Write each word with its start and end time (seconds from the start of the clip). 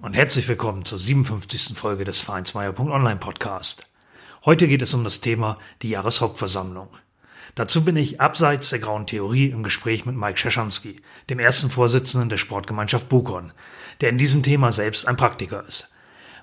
und 0.00 0.14
herzlich 0.14 0.46
willkommen 0.46 0.84
zur 0.84 0.98
57. 0.98 1.76
Folge 1.76 2.04
des 2.04 2.20
Vereinsmeier.online 2.20 3.16
Podcast. 3.16 3.90
Heute 4.44 4.68
geht 4.68 4.80
es 4.80 4.94
um 4.94 5.02
das 5.02 5.20
Thema 5.20 5.58
die 5.82 5.90
Jahreshauptversammlung. 5.90 6.88
Dazu 7.56 7.84
bin 7.84 7.96
ich 7.96 8.20
abseits 8.20 8.70
der 8.70 8.78
grauen 8.78 9.06
Theorie 9.06 9.46
im 9.46 9.64
Gespräch 9.64 10.06
mit 10.06 10.14
Mike 10.14 10.38
Scheschanski, 10.38 11.02
dem 11.30 11.40
ersten 11.40 11.68
Vorsitzenden 11.68 12.28
der 12.28 12.36
Sportgemeinschaft 12.36 13.08
Bukon, 13.08 13.52
der 14.00 14.10
in 14.10 14.18
diesem 14.18 14.44
Thema 14.44 14.70
selbst 14.70 15.08
ein 15.08 15.16
Praktiker 15.16 15.66
ist. 15.66 15.96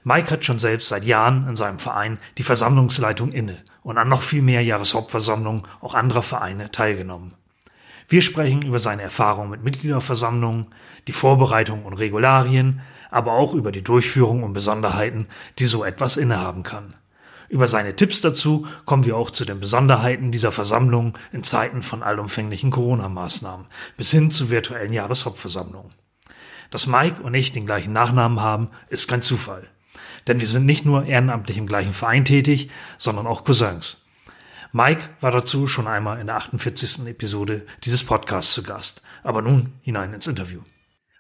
Mike 0.04 0.32
hat 0.32 0.44
schon 0.44 0.60
selbst 0.60 0.90
seit 0.90 1.06
Jahren 1.06 1.48
in 1.48 1.56
seinem 1.56 1.80
Verein 1.80 2.18
die 2.38 2.44
Versammlungsleitung 2.44 3.32
inne 3.32 3.64
und 3.84 3.98
an 3.98 4.10
noch 4.10 4.22
viel 4.22 4.42
mehr 4.42 4.64
Jahreshauptversammlungen 4.64 5.64
auch 5.80 5.96
anderer 5.96 6.24
Vereine 6.24 6.72
teilgenommen. 6.72 7.34
Wir 8.08 8.22
sprechen 8.22 8.62
über 8.62 8.80
seine 8.80 9.02
Erfahrungen 9.02 9.50
mit 9.50 9.64
Mitgliederversammlungen, 9.64 10.68
die 11.08 11.12
Vorbereitung 11.12 11.84
und 11.86 11.94
Regularien, 11.94 12.82
aber 13.10 13.34
auch 13.34 13.54
über 13.54 13.72
die 13.72 13.84
Durchführung 13.84 14.44
und 14.44 14.54
Besonderheiten, 14.54 15.28
die 15.58 15.66
so 15.66 15.84
etwas 15.84 16.18
innehaben 16.18 16.64
kann. 16.64 16.94
Über 17.50 17.68
seine 17.68 17.96
Tipps 17.96 18.22
dazu 18.22 18.68
kommen 18.86 19.06
wir 19.06 19.16
auch 19.16 19.32
zu 19.32 19.46
den 19.46 19.60
Besonderheiten 19.60 20.32
dieser 20.32 20.52
Versammlung 20.52 21.18
in 21.32 21.44
Zeiten 21.44 21.82
von 21.84 22.04
allumfänglichen 22.04 22.72
Corona-Maßnahmen 22.72 23.68
bis 23.98 24.12
hin 24.12 24.32
zu 24.32 24.50
virtuellen 24.50 24.94
Jahreshauptversammlungen. 24.94 25.92
Dass 26.72 26.88
Mike 26.88 27.22
und 27.22 27.34
ich 27.34 27.54
den 27.54 27.66
gleichen 27.66 27.94
Nachnamen 27.94 28.42
haben, 28.42 28.70
ist 28.90 29.08
kein 29.08 29.22
Zufall. 29.22 29.68
Denn 30.28 30.40
wir 30.40 30.48
sind 30.48 30.66
nicht 30.66 30.86
nur 30.86 31.06
ehrenamtlich 31.06 31.58
im 31.58 31.68
gleichen 31.68 31.94
Verein 31.94 32.26
tätig, 32.26 32.72
sondern 32.98 33.28
auch 33.28 33.44
Cousins. 33.44 34.05
Mike 34.78 35.08
war 35.22 35.32
dazu 35.32 35.68
schon 35.68 35.88
einmal 35.88 36.20
in 36.20 36.28
der 36.28 36.36
48. 36.36 37.08
Episode 37.08 37.66
dieses 37.86 38.04
Podcasts 38.04 38.54
zu 38.54 38.62
Gast. 38.62 39.04
Aber 39.24 39.42
nun 39.42 39.72
hinein 39.80 40.14
ins 40.14 40.28
Interview. 40.28 40.64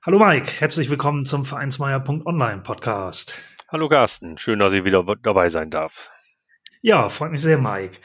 Hallo 0.06 0.20
Mike, 0.20 0.52
herzlich 0.59 0.89
willkommen 0.89 1.25
zum 1.25 1.45
Vereinsmeier.online 1.45 2.64
Podcast. 2.64 3.33
Hallo 3.70 3.88
Carsten, 3.88 4.38
schön, 4.38 4.59
dass 4.59 4.73
ich 4.73 4.83
wieder 4.83 5.06
dabei 5.23 5.48
sein 5.48 5.72
darf. 5.72 6.09
Ja, 6.81 7.08
freut 7.08 7.31
mich 7.31 7.44
sehr, 7.44 7.58
Mike. 7.58 8.00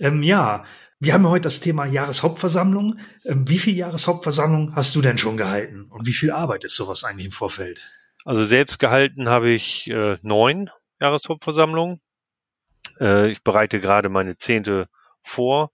Ähm, 0.00 0.22
ja, 0.22 0.64
wir 1.00 1.12
haben 1.12 1.28
heute 1.28 1.42
das 1.42 1.60
Thema 1.60 1.84
Jahreshauptversammlung. 1.84 2.98
Ähm, 3.26 3.46
wie 3.46 3.58
viel 3.58 3.76
Jahreshauptversammlung 3.76 4.74
hast 4.74 4.94
du 4.94 5.02
denn 5.02 5.18
schon 5.18 5.36
gehalten? 5.36 5.86
Und 5.90 6.06
wie 6.06 6.14
viel 6.14 6.30
Arbeit 6.30 6.64
ist 6.64 6.76
sowas 6.76 7.04
eigentlich 7.04 7.26
im 7.26 7.32
Vorfeld? 7.32 7.82
Also 8.24 8.46
selbst 8.46 8.78
gehalten 8.78 9.28
habe 9.28 9.50
ich 9.50 9.86
äh, 9.90 10.16
neun 10.22 10.70
Jahreshauptversammlungen. 10.98 12.00
Äh, 13.00 13.30
ich 13.30 13.42
bereite 13.42 13.80
gerade 13.80 14.08
meine 14.08 14.36
zehnte 14.36 14.88
vor. 15.22 15.70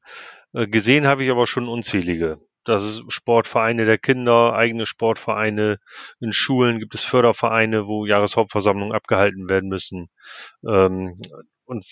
Äh, 0.53 0.67
gesehen 0.67 1.07
habe 1.07 1.25
ich 1.25 1.31
aber 1.31 1.47
schon 1.47 1.69
unzählige. 1.69 2.39
Das 2.65 2.85
ist 2.85 3.03
Sportvereine 3.09 3.85
der 3.85 3.99
Kinder, 3.99 4.53
eigene 4.55 4.87
Sportvereine. 4.87 5.79
In 6.21 6.33
Schulen 6.33 6.79
gibt 6.79 6.95
es 6.95 7.05
Fördervereine, 7.05 7.87
wo 7.87 8.05
Jahreshauptversammlungen 8.07 8.95
abgehalten 8.95 9.49
werden 9.49 9.69
müssen. 9.69 10.09
Ähm, 10.69 11.15
und 11.65 11.85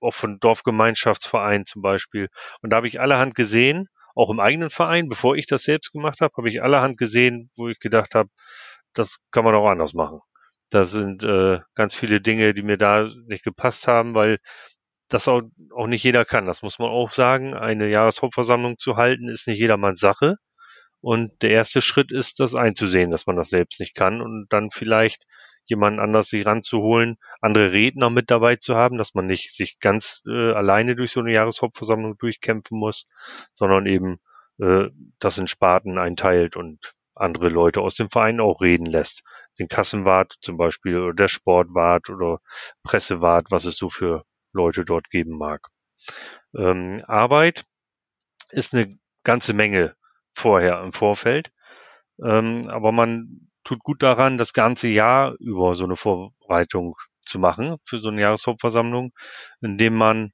auch 0.00 0.14
von 0.14 0.38
Dorfgemeinschaftsvereinen 0.40 1.64
zum 1.64 1.80
Beispiel. 1.80 2.28
Und 2.60 2.70
da 2.70 2.76
habe 2.76 2.88
ich 2.88 3.00
allerhand 3.00 3.34
gesehen, 3.34 3.88
auch 4.14 4.30
im 4.30 4.40
eigenen 4.40 4.70
Verein, 4.70 5.08
bevor 5.08 5.36
ich 5.36 5.46
das 5.46 5.62
selbst 5.62 5.92
gemacht 5.92 6.20
habe, 6.20 6.34
habe 6.36 6.48
ich 6.48 6.62
allerhand 6.62 6.98
gesehen, 6.98 7.48
wo 7.56 7.68
ich 7.68 7.78
gedacht 7.78 8.14
habe, 8.14 8.28
das 8.94 9.18
kann 9.30 9.44
man 9.44 9.54
auch 9.54 9.68
anders 9.68 9.94
machen. 9.94 10.20
Das 10.72 10.90
sind 10.90 11.22
äh, 11.22 11.58
ganz 11.74 11.94
viele 11.94 12.22
Dinge, 12.22 12.54
die 12.54 12.62
mir 12.62 12.78
da 12.78 13.06
nicht 13.26 13.44
gepasst 13.44 13.86
haben, 13.86 14.14
weil 14.14 14.38
das 15.10 15.28
auch, 15.28 15.42
auch 15.74 15.86
nicht 15.86 16.02
jeder 16.02 16.24
kann. 16.24 16.46
Das 16.46 16.62
muss 16.62 16.78
man 16.78 16.88
auch 16.88 17.12
sagen. 17.12 17.52
Eine 17.52 17.88
Jahreshauptversammlung 17.90 18.78
zu 18.78 18.96
halten, 18.96 19.28
ist 19.28 19.46
nicht 19.46 19.58
jedermanns 19.58 20.00
Sache. 20.00 20.36
Und 21.02 21.30
der 21.42 21.50
erste 21.50 21.82
Schritt 21.82 22.10
ist, 22.10 22.40
das 22.40 22.54
einzusehen, 22.54 23.10
dass 23.10 23.26
man 23.26 23.36
das 23.36 23.50
selbst 23.50 23.80
nicht 23.80 23.94
kann 23.94 24.22
und 24.22 24.46
dann 24.48 24.70
vielleicht 24.70 25.26
jemand 25.64 26.00
anders 26.00 26.28
sich 26.28 26.46
ranzuholen, 26.46 27.16
andere 27.42 27.72
Redner 27.72 28.08
mit 28.08 28.30
dabei 28.30 28.56
zu 28.56 28.74
haben, 28.74 28.96
dass 28.96 29.12
man 29.12 29.26
nicht 29.26 29.54
sich 29.54 29.78
ganz 29.78 30.22
äh, 30.26 30.52
alleine 30.52 30.96
durch 30.96 31.12
so 31.12 31.20
eine 31.20 31.32
Jahreshauptversammlung 31.32 32.16
durchkämpfen 32.16 32.78
muss, 32.78 33.08
sondern 33.52 33.84
eben 33.84 34.20
äh, 34.58 34.88
das 35.18 35.36
in 35.36 35.48
Sparten 35.48 35.98
einteilt 35.98 36.56
und 36.56 36.94
andere 37.22 37.48
Leute 37.48 37.80
aus 37.80 37.94
dem 37.94 38.10
Verein 38.10 38.40
auch 38.40 38.60
reden 38.60 38.86
lässt. 38.86 39.22
Den 39.58 39.68
Kassenwart 39.68 40.34
zum 40.40 40.56
Beispiel 40.56 40.98
oder 40.98 41.14
der 41.14 41.28
Sportwart 41.28 42.10
oder 42.10 42.40
Pressewart, 42.82 43.50
was 43.50 43.64
es 43.64 43.76
so 43.76 43.90
für 43.90 44.24
Leute 44.52 44.84
dort 44.84 45.08
geben 45.10 45.38
mag. 45.38 45.68
Ähm, 46.56 47.02
Arbeit 47.06 47.64
ist 48.50 48.74
eine 48.74 48.94
ganze 49.24 49.52
Menge 49.52 49.94
vorher 50.34 50.82
im 50.82 50.92
Vorfeld, 50.92 51.52
ähm, 52.22 52.68
aber 52.68 52.92
man 52.92 53.48
tut 53.64 53.80
gut 53.80 54.02
daran, 54.02 54.38
das 54.38 54.52
ganze 54.52 54.88
Jahr 54.88 55.34
über 55.38 55.74
so 55.74 55.84
eine 55.84 55.96
Vorbereitung 55.96 56.96
zu 57.24 57.38
machen 57.38 57.76
für 57.84 58.00
so 58.00 58.08
eine 58.08 58.20
Jahreshauptversammlung, 58.20 59.12
indem 59.60 59.94
man 59.94 60.32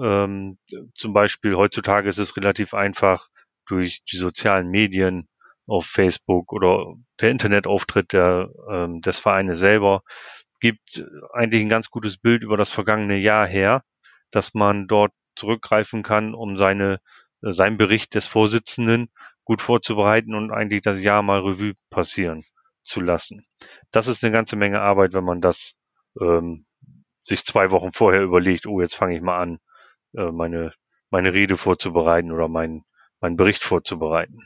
ähm, 0.00 0.58
zum 0.94 1.12
Beispiel 1.12 1.56
heutzutage 1.56 2.08
ist 2.08 2.18
es 2.18 2.36
relativ 2.36 2.74
einfach 2.74 3.28
durch 3.66 4.02
die 4.10 4.16
sozialen 4.16 4.68
Medien 4.68 5.28
auf 5.70 5.86
Facebook 5.86 6.52
oder 6.52 6.94
der 7.20 7.30
Internetauftritt 7.30 8.12
der, 8.12 8.50
ähm, 8.68 9.00
des 9.02 9.20
Vereines 9.20 9.60
selber 9.60 10.02
gibt 10.60 11.04
eigentlich 11.32 11.62
ein 11.62 11.68
ganz 11.68 11.90
gutes 11.90 12.18
Bild 12.18 12.42
über 12.42 12.56
das 12.56 12.70
vergangene 12.70 13.16
Jahr 13.16 13.46
her, 13.46 13.84
dass 14.32 14.52
man 14.52 14.88
dort 14.88 15.12
zurückgreifen 15.36 16.02
kann, 16.02 16.34
um 16.34 16.56
seine, 16.56 17.00
äh, 17.42 17.52
seinen 17.52 17.78
Bericht 17.78 18.14
des 18.16 18.26
Vorsitzenden 18.26 19.10
gut 19.44 19.62
vorzubereiten 19.62 20.34
und 20.34 20.50
eigentlich 20.50 20.82
das 20.82 21.02
Jahr 21.02 21.22
mal 21.22 21.40
Revue 21.40 21.74
passieren 21.88 22.44
zu 22.82 23.00
lassen. 23.00 23.42
Das 23.92 24.08
ist 24.08 24.24
eine 24.24 24.32
ganze 24.32 24.56
Menge 24.56 24.80
Arbeit, 24.80 25.12
wenn 25.12 25.24
man 25.24 25.40
das 25.40 25.74
ähm, 26.20 26.66
sich 27.22 27.44
zwei 27.44 27.70
Wochen 27.70 27.92
vorher 27.92 28.22
überlegt, 28.22 28.66
oh, 28.66 28.80
jetzt 28.80 28.96
fange 28.96 29.14
ich 29.14 29.22
mal 29.22 29.40
an, 29.40 29.58
äh, 30.14 30.32
meine, 30.32 30.72
meine 31.10 31.32
Rede 31.32 31.56
vorzubereiten 31.56 32.32
oder 32.32 32.48
meinen, 32.48 32.84
meinen 33.20 33.36
Bericht 33.36 33.62
vorzubereiten. 33.62 34.44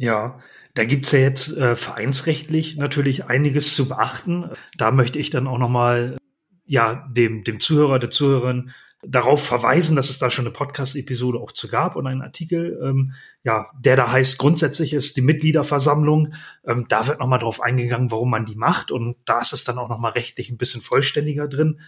Ja, 0.00 0.40
da 0.72 0.86
gibt's 0.86 1.12
ja 1.12 1.18
jetzt 1.18 1.58
äh, 1.58 1.76
vereinsrechtlich 1.76 2.78
natürlich 2.78 3.26
einiges 3.26 3.76
zu 3.76 3.86
beachten. 3.86 4.48
Da 4.78 4.92
möchte 4.92 5.18
ich 5.18 5.28
dann 5.28 5.46
auch 5.46 5.58
nochmal 5.58 6.16
ja, 6.64 7.06
dem, 7.10 7.44
dem 7.44 7.60
Zuhörer, 7.60 7.98
der 7.98 8.08
Zuhörerin 8.08 8.70
darauf 9.02 9.44
verweisen, 9.44 9.96
dass 9.96 10.08
es 10.08 10.18
da 10.18 10.30
schon 10.30 10.46
eine 10.46 10.54
Podcast-Episode 10.54 11.38
auch 11.38 11.52
zu 11.52 11.68
gab 11.68 11.96
und 11.96 12.06
einen 12.06 12.22
Artikel, 12.22 12.80
ähm, 12.82 13.12
ja, 13.44 13.66
der 13.78 13.96
da 13.96 14.10
heißt, 14.10 14.38
grundsätzlich 14.38 14.94
ist 14.94 15.18
die 15.18 15.22
Mitgliederversammlung, 15.22 16.32
ähm, 16.66 16.86
da 16.88 17.06
wird 17.06 17.20
nochmal 17.20 17.38
drauf 17.38 17.60
eingegangen, 17.60 18.10
warum 18.10 18.30
man 18.30 18.46
die 18.46 18.56
macht 18.56 18.90
und 18.90 19.16
da 19.26 19.40
ist 19.40 19.52
es 19.52 19.64
dann 19.64 19.76
auch 19.76 19.90
nochmal 19.90 20.12
rechtlich 20.12 20.48
ein 20.48 20.56
bisschen 20.56 20.80
vollständiger 20.80 21.46
drin. 21.46 21.80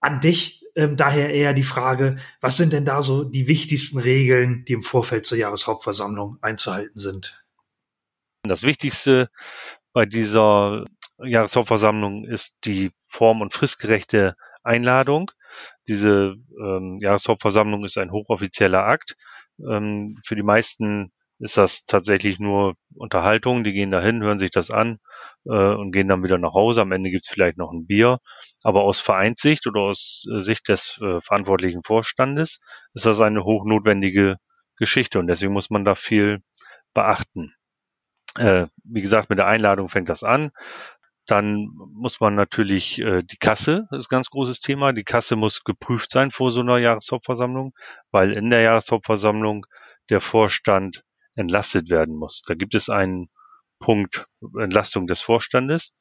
An 0.00 0.20
dich 0.20 0.66
ähm, 0.76 0.96
daher 0.96 1.30
eher 1.30 1.52
die 1.52 1.62
Frage, 1.62 2.16
was 2.40 2.56
sind 2.56 2.72
denn 2.72 2.84
da 2.84 3.02
so 3.02 3.24
die 3.24 3.48
wichtigsten 3.48 3.98
Regeln, 3.98 4.64
die 4.66 4.72
im 4.72 4.82
Vorfeld 4.82 5.26
zur 5.26 5.38
Jahreshauptversammlung 5.38 6.38
einzuhalten 6.40 6.98
sind? 6.98 7.44
Das 8.42 8.62
Wichtigste 8.62 9.30
bei 9.92 10.06
dieser 10.06 10.84
Jahreshauptversammlung 11.18 12.24
ist 12.24 12.56
die 12.64 12.92
form- 13.08 13.42
und 13.42 13.52
fristgerechte 13.52 14.36
Einladung. 14.62 15.30
Diese 15.88 16.36
ähm, 16.58 16.98
Jahreshauptversammlung 17.00 17.84
ist 17.84 17.98
ein 17.98 18.12
hochoffizieller 18.12 18.84
Akt. 18.84 19.16
Ähm, 19.58 20.16
für 20.24 20.36
die 20.36 20.42
meisten 20.42 21.12
ist 21.40 21.56
das 21.56 21.84
tatsächlich 21.86 22.38
nur 22.38 22.74
Unterhaltung. 22.94 23.64
Die 23.64 23.72
gehen 23.72 23.90
dahin, 23.90 24.22
hören 24.22 24.38
sich 24.38 24.50
das 24.50 24.70
an 24.70 24.98
äh, 25.46 25.50
und 25.74 25.90
gehen 25.90 26.06
dann 26.06 26.22
wieder 26.22 26.38
nach 26.38 26.52
Hause. 26.52 26.82
Am 26.82 26.92
Ende 26.92 27.10
gibt's 27.10 27.30
vielleicht 27.30 27.56
noch 27.56 27.72
ein 27.72 27.86
Bier. 27.86 28.18
Aber 28.62 28.82
aus 28.82 29.00
Vereinssicht 29.00 29.66
oder 29.66 29.80
aus 29.80 30.26
äh, 30.32 30.40
Sicht 30.40 30.68
des 30.68 31.00
äh, 31.02 31.20
verantwortlichen 31.22 31.82
Vorstandes 31.82 32.60
ist 32.94 33.06
das 33.06 33.20
eine 33.20 33.42
hochnotwendige 33.42 34.36
Geschichte 34.76 35.18
und 35.18 35.26
deswegen 35.26 35.52
muss 35.52 35.70
man 35.70 35.84
da 35.84 35.94
viel 35.94 36.42
beachten. 36.94 37.54
Äh, 38.38 38.66
wie 38.84 39.00
gesagt, 39.00 39.30
mit 39.30 39.38
der 39.38 39.46
Einladung 39.46 39.88
fängt 39.88 40.08
das 40.08 40.22
an. 40.22 40.50
Dann 41.26 41.68
muss 41.94 42.20
man 42.20 42.34
natürlich 42.34 42.98
äh, 43.00 43.22
die 43.22 43.36
Kasse, 43.36 43.86
das 43.90 44.00
ist 44.00 44.12
ein 44.12 44.16
ganz 44.16 44.30
großes 44.30 44.60
Thema. 44.60 44.92
Die 44.92 45.04
Kasse 45.04 45.36
muss 45.36 45.64
geprüft 45.64 46.10
sein 46.10 46.30
vor 46.30 46.50
so 46.50 46.60
einer 46.60 46.78
Jahreshauptversammlung, 46.78 47.72
weil 48.10 48.32
in 48.32 48.50
der 48.50 48.60
Jahreshauptversammlung 48.60 49.66
der 50.10 50.20
Vorstand 50.20 51.04
entlastet 51.36 51.90
werden 51.90 52.16
muss. 52.16 52.42
Da 52.46 52.54
gibt 52.54 52.74
es 52.74 52.88
einen 52.88 53.28
Punkt 53.78 54.26
Entlastung 54.58 55.06
des 55.06 55.20
Vorstandes. 55.20 55.94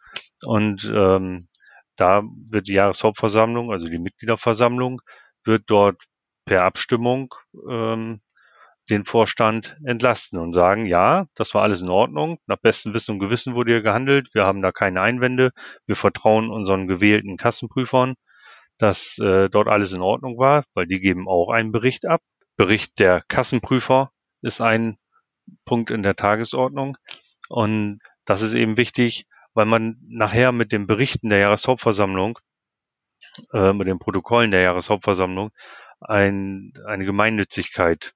Und 0.45 0.91
ähm, 0.93 1.47
da 1.95 2.23
wird 2.49 2.67
die 2.67 2.73
Jahreshauptversammlung, 2.73 3.71
also 3.71 3.87
die 3.87 3.99
Mitgliederversammlung, 3.99 5.01
wird 5.43 5.63
dort 5.67 6.01
per 6.45 6.63
Abstimmung 6.63 7.33
ähm, 7.69 8.21
den 8.89 9.05
Vorstand 9.05 9.77
entlasten 9.85 10.39
und 10.39 10.53
sagen, 10.53 10.85
ja, 10.87 11.27
das 11.35 11.53
war 11.53 11.61
alles 11.61 11.81
in 11.81 11.89
Ordnung, 11.89 12.39
nach 12.47 12.57
bestem 12.57 12.93
Wissen 12.93 13.13
und 13.13 13.19
Gewissen 13.19 13.53
wurde 13.53 13.71
hier 13.71 13.81
gehandelt, 13.81 14.33
wir 14.33 14.45
haben 14.45 14.61
da 14.61 14.71
keine 14.71 15.01
Einwände, 15.01 15.51
wir 15.85 15.95
vertrauen 15.95 16.49
unseren 16.49 16.87
gewählten 16.87 17.37
Kassenprüfern, 17.37 18.15
dass 18.79 19.19
äh, 19.19 19.49
dort 19.49 19.67
alles 19.67 19.93
in 19.93 20.01
Ordnung 20.01 20.39
war, 20.39 20.63
weil 20.73 20.87
die 20.87 20.99
geben 20.99 21.27
auch 21.27 21.51
einen 21.51 21.71
Bericht 21.71 22.05
ab. 22.05 22.21
Bericht 22.57 22.97
der 22.99 23.21
Kassenprüfer 23.27 24.11
ist 24.41 24.61
ein 24.61 24.97
Punkt 25.65 25.91
in 25.91 26.03
der 26.03 26.15
Tagesordnung 26.15 26.97
und 27.49 27.99
das 28.25 28.41
ist 28.41 28.53
eben 28.53 28.77
wichtig, 28.77 29.25
weil 29.53 29.65
man 29.65 29.97
nachher 30.07 30.51
mit 30.51 30.71
den 30.71 30.85
Berichten 30.85 31.29
der 31.29 31.39
Jahreshauptversammlung, 31.39 32.37
äh, 33.53 33.73
mit 33.73 33.87
den 33.87 33.97
Protokollen 33.99 34.51
der 34.51 34.61
Jahreshauptversammlung 34.61 35.49
ein, 35.99 36.73
eine 36.85 37.05
Gemeinnützigkeit 37.05 38.13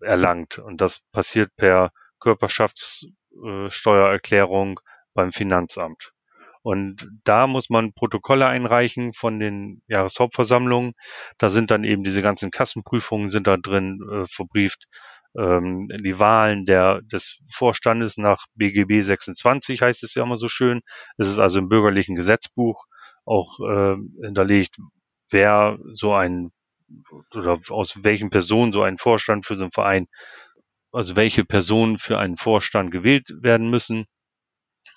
erlangt. 0.00 0.58
Und 0.58 0.80
das 0.80 1.00
passiert 1.12 1.54
per 1.56 1.92
Körperschaftssteuererklärung 2.20 4.80
beim 5.12 5.32
Finanzamt. 5.32 6.13
Und 6.64 7.06
da 7.24 7.46
muss 7.46 7.68
man 7.68 7.92
Protokolle 7.92 8.46
einreichen 8.46 9.12
von 9.12 9.38
den 9.38 9.82
Jahreshauptversammlungen. 9.86 10.94
Da 11.36 11.50
sind 11.50 11.70
dann 11.70 11.84
eben 11.84 12.04
diese 12.04 12.22
ganzen 12.22 12.50
Kassenprüfungen 12.50 13.30
sind 13.30 13.46
da 13.46 13.58
drin 13.58 14.00
äh, 14.10 14.24
verbrieft. 14.26 14.86
Ähm, 15.36 15.88
die 15.88 16.18
Wahlen 16.18 16.64
der, 16.64 17.02
des 17.02 17.38
Vorstandes 17.52 18.16
nach 18.16 18.46
BGB 18.54 19.02
26 19.02 19.82
heißt 19.82 20.04
es 20.04 20.14
ja 20.14 20.22
immer 20.22 20.38
so 20.38 20.48
schön. 20.48 20.80
Es 21.18 21.28
ist 21.28 21.38
also 21.38 21.58
im 21.58 21.68
bürgerlichen 21.68 22.16
Gesetzbuch 22.16 22.86
auch 23.26 23.60
äh, 23.60 23.96
hinterlegt, 24.24 24.78
wer 25.30 25.76
so 25.92 26.14
ein 26.14 26.50
oder 27.34 27.58
aus 27.68 28.02
welchen 28.04 28.30
Personen 28.30 28.72
so 28.72 28.82
ein 28.82 28.96
Vorstand 28.96 29.44
für 29.44 29.56
so 29.56 29.64
einen 29.64 29.70
Verein, 29.70 30.06
also 30.92 31.14
welche 31.14 31.44
Personen 31.44 31.98
für 31.98 32.18
einen 32.18 32.38
Vorstand 32.38 32.90
gewählt 32.90 33.30
werden 33.42 33.68
müssen. 33.70 34.06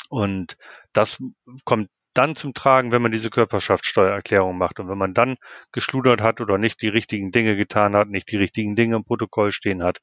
Und 0.10 0.58
das 0.94 1.22
kommt 1.66 1.90
dann 2.14 2.36
zum 2.36 2.54
Tragen, 2.54 2.92
wenn 2.92 3.02
man 3.02 3.12
diese 3.12 3.30
Körperschaftssteuererklärung 3.30 4.58
macht. 4.58 4.80
Und 4.80 4.90
wenn 4.90 4.98
man 4.98 5.14
dann 5.14 5.36
geschludert 5.72 6.22
hat 6.22 6.42
oder 6.42 6.58
nicht 6.58 6.82
die 6.82 6.88
richtigen 6.88 7.32
Dinge 7.32 7.56
getan 7.56 7.96
hat, 7.96 8.10
nicht 8.10 8.32
die 8.32 8.38
richtigen 8.38 8.76
Dinge 8.76 8.96
im 8.96 9.04
Protokoll 9.04 9.52
stehen 9.52 9.84
hat, 9.84 10.00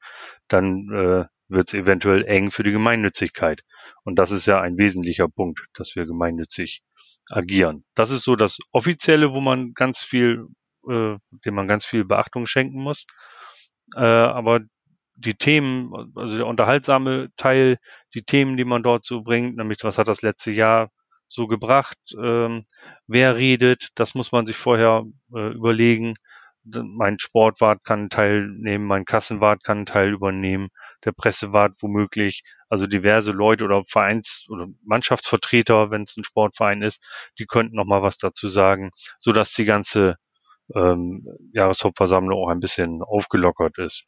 dann 0.47 0.89
äh, 0.93 1.25
wird 1.47 1.67
es 1.67 1.73
eventuell 1.73 2.23
eng 2.25 2.51
für 2.51 2.63
die 2.63 2.71
Gemeinnützigkeit. 2.71 3.61
Und 4.03 4.17
das 4.17 4.31
ist 4.31 4.45
ja 4.45 4.61
ein 4.61 4.77
wesentlicher 4.77 5.27
Punkt, 5.27 5.59
dass 5.73 5.95
wir 5.95 6.05
gemeinnützig 6.05 6.81
agieren. 7.29 7.83
Das 7.95 8.11
ist 8.11 8.23
so 8.23 8.35
das 8.35 8.59
Offizielle, 8.71 9.33
wo 9.33 9.41
man 9.41 9.73
ganz 9.73 10.01
viel 10.01 10.47
äh, 10.89 11.17
dem 11.45 11.55
man 11.55 11.67
ganz 11.67 11.85
viel 11.85 12.05
Beachtung 12.05 12.47
schenken 12.47 12.81
muss. 12.81 13.05
Äh, 13.95 14.01
aber 14.01 14.61
die 15.15 15.35
Themen, 15.35 15.91
also 16.15 16.37
der 16.37 16.47
unterhaltsame 16.47 17.29
Teil, 17.37 17.77
die 18.13 18.23
Themen, 18.23 18.57
die 18.57 18.65
man 18.65 18.83
dort 18.83 19.05
so 19.05 19.21
bringt, 19.21 19.57
nämlich 19.57 19.79
was 19.83 19.97
hat 19.97 20.07
das 20.07 20.21
letzte 20.21 20.51
Jahr 20.51 20.89
so 21.27 21.47
gebracht, 21.47 21.97
ähm, 22.21 22.65
wer 23.07 23.35
redet, 23.35 23.89
das 23.95 24.15
muss 24.15 24.31
man 24.31 24.45
sich 24.45 24.57
vorher 24.57 25.03
äh, 25.33 25.49
überlegen. 25.53 26.15
Mein 26.63 27.19
Sportwart 27.19 27.83
kann 27.83 28.09
teilnehmen, 28.09 28.85
mein 28.85 29.05
Kassenwart 29.05 29.63
kann 29.63 29.85
Teil 29.85 30.13
übernehmen, 30.13 30.69
der 31.03 31.11
Pressewart 31.11 31.73
womöglich, 31.81 32.43
also 32.69 32.87
diverse 32.87 33.31
Leute 33.31 33.65
oder 33.65 33.83
Vereins- 33.85 34.47
oder 34.49 34.67
Mannschaftsvertreter, 34.83 35.91
wenn 35.91 36.03
es 36.03 36.17
ein 36.17 36.23
Sportverein 36.23 36.81
ist, 36.81 37.01
die 37.39 37.45
könnten 37.45 37.75
noch 37.75 37.85
mal 37.85 38.01
was 38.01 38.17
dazu 38.17 38.49
sagen, 38.49 38.89
so 39.19 39.31
dass 39.31 39.53
die 39.53 39.65
ganze 39.65 40.15
ähm, 40.75 41.27
Jahreshauptversammlung 41.53 42.39
auch 42.39 42.49
ein 42.49 42.59
bisschen 42.59 43.01
aufgelockert 43.03 43.77
ist. 43.77 44.07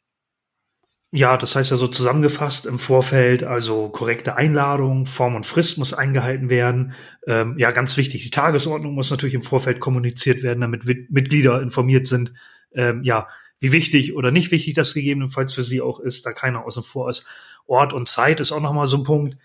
Ja, 1.10 1.38
das 1.38 1.56
heißt 1.56 1.70
ja 1.70 1.78
so 1.78 1.88
zusammengefasst 1.88 2.66
im 2.66 2.78
Vorfeld, 2.78 3.42
also 3.42 3.88
korrekte 3.88 4.36
Einladung, 4.36 5.06
Form 5.06 5.36
und 5.36 5.46
Frist 5.46 5.78
muss 5.78 5.94
eingehalten 5.94 6.50
werden. 6.50 6.92
Ähm, 7.26 7.56
ja, 7.56 7.70
ganz 7.70 7.96
wichtig, 7.96 8.24
die 8.24 8.30
Tagesordnung 8.30 8.92
muss 8.92 9.10
natürlich 9.10 9.34
im 9.34 9.42
Vorfeld 9.42 9.80
kommuniziert 9.80 10.42
werden, 10.42 10.60
damit 10.60 10.84
Mitglieder 11.10 11.62
informiert 11.62 12.06
sind, 12.06 12.34
ähm, 12.74 13.02
ja, 13.04 13.26
wie 13.58 13.72
wichtig 13.72 14.14
oder 14.14 14.30
nicht 14.30 14.50
wichtig 14.50 14.74
das 14.74 14.92
gegebenenfalls 14.92 15.54
für 15.54 15.62
sie 15.62 15.80
auch 15.80 15.98
ist, 15.98 16.26
da 16.26 16.32
keiner 16.32 16.66
außen 16.66 16.82
vor 16.82 17.08
ist. 17.08 17.26
Ort 17.66 17.94
und 17.94 18.06
Zeit 18.06 18.38
ist 18.40 18.52
auch 18.52 18.60
nochmal 18.60 18.86
so 18.86 18.98
ein 18.98 19.04
Punkt. 19.04 19.38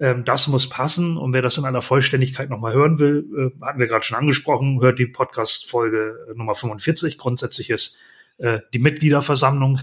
Ähm, 0.00 0.24
das 0.24 0.48
muss 0.48 0.68
passen. 0.70 1.18
Und 1.18 1.34
wer 1.34 1.42
das 1.42 1.58
in 1.58 1.66
einer 1.66 1.82
Vollständigkeit 1.82 2.48
nochmal 2.48 2.72
hören 2.72 2.98
will, 2.98 3.26
äh, 3.36 3.64
hatten 3.64 3.78
wir 3.78 3.86
gerade 3.86 4.04
schon 4.04 4.18
angesprochen, 4.18 4.80
hört 4.80 4.98
die 4.98 5.06
Podcast-Folge 5.06 6.28
äh, 6.30 6.34
Nummer 6.36 6.54
45. 6.54 7.18
Grundsätzlich 7.18 7.70
ist 7.70 7.98
äh, 8.38 8.60
die 8.72 8.78
Mitgliederversammlung, 8.78 9.80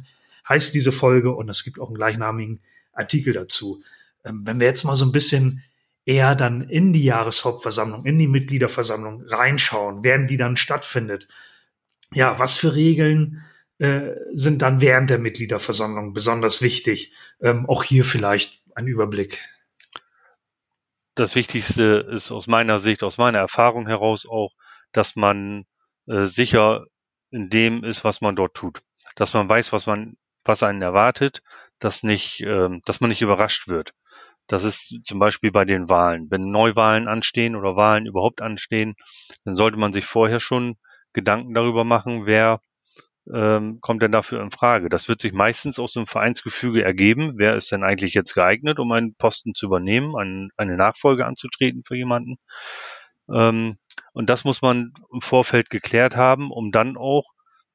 heißt 0.47 0.73
diese 0.73 0.91
Folge 0.91 1.33
und 1.33 1.49
es 1.49 1.63
gibt 1.63 1.79
auch 1.79 1.87
einen 1.87 1.95
gleichnamigen 1.95 2.61
Artikel 2.93 3.33
dazu. 3.33 3.83
Ähm, 4.25 4.41
wenn 4.45 4.59
wir 4.59 4.67
jetzt 4.67 4.83
mal 4.83 4.95
so 4.95 5.05
ein 5.05 5.11
bisschen 5.11 5.63
eher 6.05 6.35
dann 6.35 6.61
in 6.61 6.93
die 6.93 7.03
Jahreshauptversammlung, 7.03 8.05
in 8.05 8.17
die 8.17 8.27
Mitgliederversammlung 8.27 9.23
reinschauen, 9.27 10.03
während 10.03 10.29
die 10.29 10.37
dann 10.37 10.55
stattfindet. 10.55 11.27
Ja, 12.13 12.39
was 12.39 12.55
für 12.57 12.75
Regeln 12.75 13.43
äh, 13.79 14.11
sind 14.31 14.61
dann 14.61 14.79
während 14.79 15.09
der 15.09 15.19
Mitgliederversammlung 15.19 16.13
besonders 16.13 16.61
wichtig? 16.61 17.11
Ähm, 17.41 17.65
auch 17.67 17.83
hier 17.83 18.05
vielleicht 18.05 18.63
ein 18.73 18.87
Überblick 18.87 19.43
das 21.17 21.35
Wichtigste 21.35 22.07
ist 22.11 22.31
aus 22.31 22.47
meiner 22.47 22.79
Sicht, 22.79 23.03
aus 23.03 23.17
meiner 23.17 23.39
Erfahrung 23.39 23.87
heraus 23.87 24.25
auch, 24.25 24.51
dass 24.91 25.15
man 25.15 25.65
äh, 26.07 26.25
sicher 26.25 26.85
in 27.31 27.49
dem 27.49 27.83
ist, 27.83 28.03
was 28.03 28.21
man 28.21 28.35
dort 28.35 28.53
tut. 28.53 28.81
Dass 29.15 29.33
man 29.33 29.49
weiß, 29.49 29.73
was 29.73 29.87
man, 29.87 30.15
was 30.47 30.63
einen 30.63 30.81
erwartet, 30.81 31.41
dass 31.79 32.03
nicht, 32.03 32.41
äh, 32.41 32.69
dass 32.85 33.01
man 33.01 33.09
nicht 33.09 33.21
überrascht 33.21 33.67
wird. 33.67 33.93
Das 34.47 34.63
ist 34.63 34.99
zum 35.03 35.19
Beispiel 35.19 35.51
bei 35.51 35.65
den 35.65 35.89
Wahlen. 35.89 36.27
Wenn 36.31 36.51
Neuwahlen 36.51 37.07
anstehen 37.07 37.55
oder 37.55 37.75
Wahlen 37.75 38.05
überhaupt 38.05 38.41
anstehen, 38.41 38.95
dann 39.43 39.55
sollte 39.55 39.77
man 39.77 39.93
sich 39.93 40.05
vorher 40.05 40.39
schon 40.39 40.75
Gedanken 41.13 41.53
darüber 41.53 41.83
machen, 41.83 42.25
wer 42.25 42.61
ähm, 43.33 43.79
kommt 43.81 44.01
denn 44.01 44.11
dafür 44.11 44.41
in 44.41 44.51
Frage? 44.51 44.89
Das 44.89 45.09
wird 45.09 45.19
sich 45.19 45.33
meistens 45.33 45.79
aus 45.79 45.93
dem 45.93 46.07
Vereinsgefüge 46.07 46.83
ergeben. 46.83 47.33
Wer 47.35 47.55
ist 47.55 47.71
denn 47.71 47.83
eigentlich 47.83 48.13
jetzt 48.13 48.33
geeignet, 48.33 48.79
um 48.79 48.91
einen 48.91 49.15
Posten 49.15 49.53
zu 49.53 49.65
übernehmen, 49.65 50.15
eine 50.55 50.77
Nachfolge 50.77 51.25
anzutreten 51.25 51.83
für 51.83 51.95
jemanden? 51.95 52.37
Ähm, 53.29 53.77
und 54.13 54.29
das 54.29 54.43
muss 54.43 54.61
man 54.61 54.93
im 55.11 55.21
Vorfeld 55.21 55.69
geklärt 55.69 56.15
haben, 56.15 56.51
um 56.51 56.71
dann 56.71 56.95
auch 56.97 57.25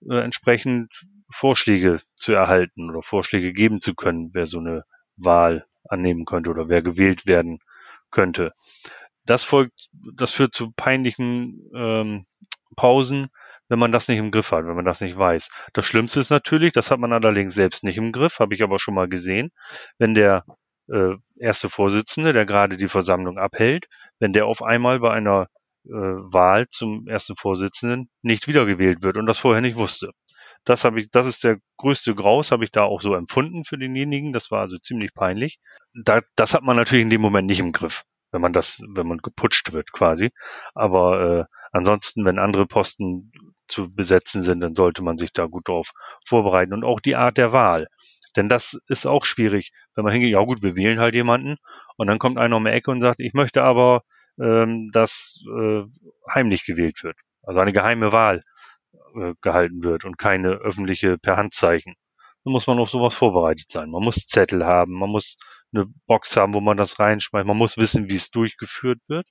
äh, 0.09 0.19
entsprechend 0.19 0.88
Vorschläge 1.33 2.01
zu 2.17 2.33
erhalten 2.33 2.91
oder 2.91 3.03
Vorschläge 3.03 3.53
geben 3.53 3.81
zu 3.81 3.95
können, 3.95 4.31
wer 4.33 4.47
so 4.47 4.59
eine 4.59 4.85
Wahl 5.17 5.67
annehmen 5.89 6.25
könnte 6.25 6.51
oder 6.51 6.69
wer 6.69 6.83
gewählt 6.83 7.27
werden 7.27 7.59
könnte. 8.11 8.53
Das 9.25 9.45
folgt, 9.45 9.89
das 9.93 10.33
führt 10.33 10.55
zu 10.55 10.73
peinlichen 10.73 11.71
ähm, 11.75 12.25
Pausen, 12.77 13.29
wenn 13.69 13.79
man 13.79 13.93
das 13.93 14.09
nicht 14.09 14.19
im 14.19 14.31
Griff 14.31 14.53
hat, 14.53 14.67
wenn 14.67 14.77
man 14.77 14.85
das 14.85 15.01
nicht 15.01 15.17
weiß. 15.17 15.49
Das 15.73 15.87
Schlimmste 15.87 16.21
ist 16.21 16.31
natürlich, 16.31 16.73
das 16.73 16.91
hat 16.91 16.99
man 16.99 17.12
allerdings 17.12 17.55
selbst 17.55 17.85
nicht 17.85 17.97
im 17.97 18.12
Griff, 18.12 18.39
habe 18.39 18.55
ich 18.55 18.62
aber 18.62 18.79
schon 18.79 18.95
mal 18.95 19.09
gesehen, 19.09 19.51
wenn 19.99 20.15
der 20.15 20.45
äh, 20.89 21.15
erste 21.39 21.71
Vorsitzende, 21.71 22.33
der 22.33 22.47
gerade 22.47 22.77
die 22.77 22.89
Versammlung 22.89 23.39
abhält, 23.39 23.87
wenn 24.19 24.33
der 24.33 24.47
auf 24.47 24.62
einmal 24.62 25.01
bei 25.01 25.12
einer 25.12 25.47
äh, 25.85 25.91
Wahl 25.91 26.69
zum 26.69 27.07
ersten 27.09 27.37
Vorsitzenden 27.37 28.09
nicht 28.23 28.47
wiedergewählt 28.47 29.03
wird 29.03 29.17
und 29.17 29.27
das 29.27 29.39
vorher 29.39 29.62
nicht 29.62 29.77
wusste. 29.77 30.11
Das 30.64 30.85
habe 30.85 31.00
ich, 31.00 31.11
das 31.11 31.26
ist 31.26 31.42
der 31.45 31.59
größte 31.76 32.14
Graus, 32.14 32.52
habe 32.52 32.64
ich 32.64 32.71
da 32.71 32.83
auch 32.85 33.00
so 33.00 33.14
empfunden 33.14 33.64
für 33.64 33.78
denjenigen. 33.78 34.33
Das 34.33 34.50
war 34.50 34.61
also 34.61 34.78
ziemlich 34.78 35.12
peinlich. 35.14 35.59
Da, 35.92 36.21
das 36.37 36.54
hat 36.54 36.62
man 36.62 36.76
natürlich 36.76 37.02
in 37.02 37.11
dem 37.11 37.21
Moment 37.21 37.49
nicht 37.49 37.61
im 37.61 37.73
Griff, 37.73 38.04
wenn 38.31 38.40
man 38.40 38.52
das, 38.52 38.81
wenn 38.95 39.09
man 39.09 39.19
geputscht 39.19 39.73
wird 39.73 39.92
quasi. 39.92 40.31
Aber 40.75 41.21
äh, 41.40 41.45
ansonsten, 41.73 42.25
wenn 42.25 42.38
andere 42.38 42.66
Posten 42.66 43.33
zu 43.66 43.92
besetzen 43.92 44.42
sind, 44.42 44.61
dann 44.61 44.75
sollte 44.75 45.02
man 45.02 45.19
sich 45.19 45.33
da 45.33 45.47
gut 45.47 45.66
drauf 45.69 45.90
vorbereiten. 46.25 46.73
Und 46.73 46.85
auch 46.85 47.00
die 47.00 47.16
Art 47.16 47.38
der 47.38 47.52
Wahl. 47.52 47.88
Denn 48.37 48.49
das 48.49 48.78
ist 48.88 49.07
auch 49.07 49.25
schwierig, 49.25 49.73
wenn 49.95 50.04
man 50.04 50.12
hingeht, 50.12 50.33
ja 50.33 50.40
gut, 50.40 50.62
wir 50.62 50.76
wählen 50.76 51.00
halt 51.00 51.14
jemanden 51.14 51.57
und 51.97 52.07
dann 52.07 52.19
kommt 52.19 52.38
einer 52.38 52.57
um 52.57 52.64
die 52.64 52.71
Ecke 52.71 52.90
und 52.90 53.02
sagt, 53.02 53.21
ich 53.21 53.35
möchte 53.35 53.62
aber, 53.62 54.02
ähm, 54.40 54.88
dass 54.92 55.45
äh, 55.54 55.83
heimlich 56.33 56.64
gewählt 56.64 57.02
wird. 57.02 57.16
Also 57.42 57.61
eine 57.61 57.73
geheime 57.73 58.12
Wahl 58.12 58.42
äh, 59.17 59.35
gehalten 59.41 59.85
wird 59.85 60.05
und 60.05 60.19
keine 60.19 60.51
öffentliche 60.53 61.19
per 61.19 61.37
Handzeichen. 61.37 61.95
Dann 62.45 62.53
muss 62.53 62.67
man 62.67 62.79
auf 62.79 62.91
sowas 62.91 63.15
vorbereitet 63.15 63.71
sein. 63.71 63.91
Man 63.91 64.03
muss 64.03 64.27
Zettel 64.27 64.65
haben, 64.65 64.95
man 64.99 65.11
muss 65.11 65.37
eine 65.75 65.87
Box 66.07 66.37
haben, 66.37 66.55
wo 66.55 66.61
man 66.61 66.77
das 66.77 66.99
reinschmeißt, 66.99 67.47
man 67.47 67.57
muss 67.57 67.77
wissen, 67.77 68.09
wie 68.09 68.17
es 68.17 68.31
durchgeführt 68.31 69.01
wird. 69.09 69.27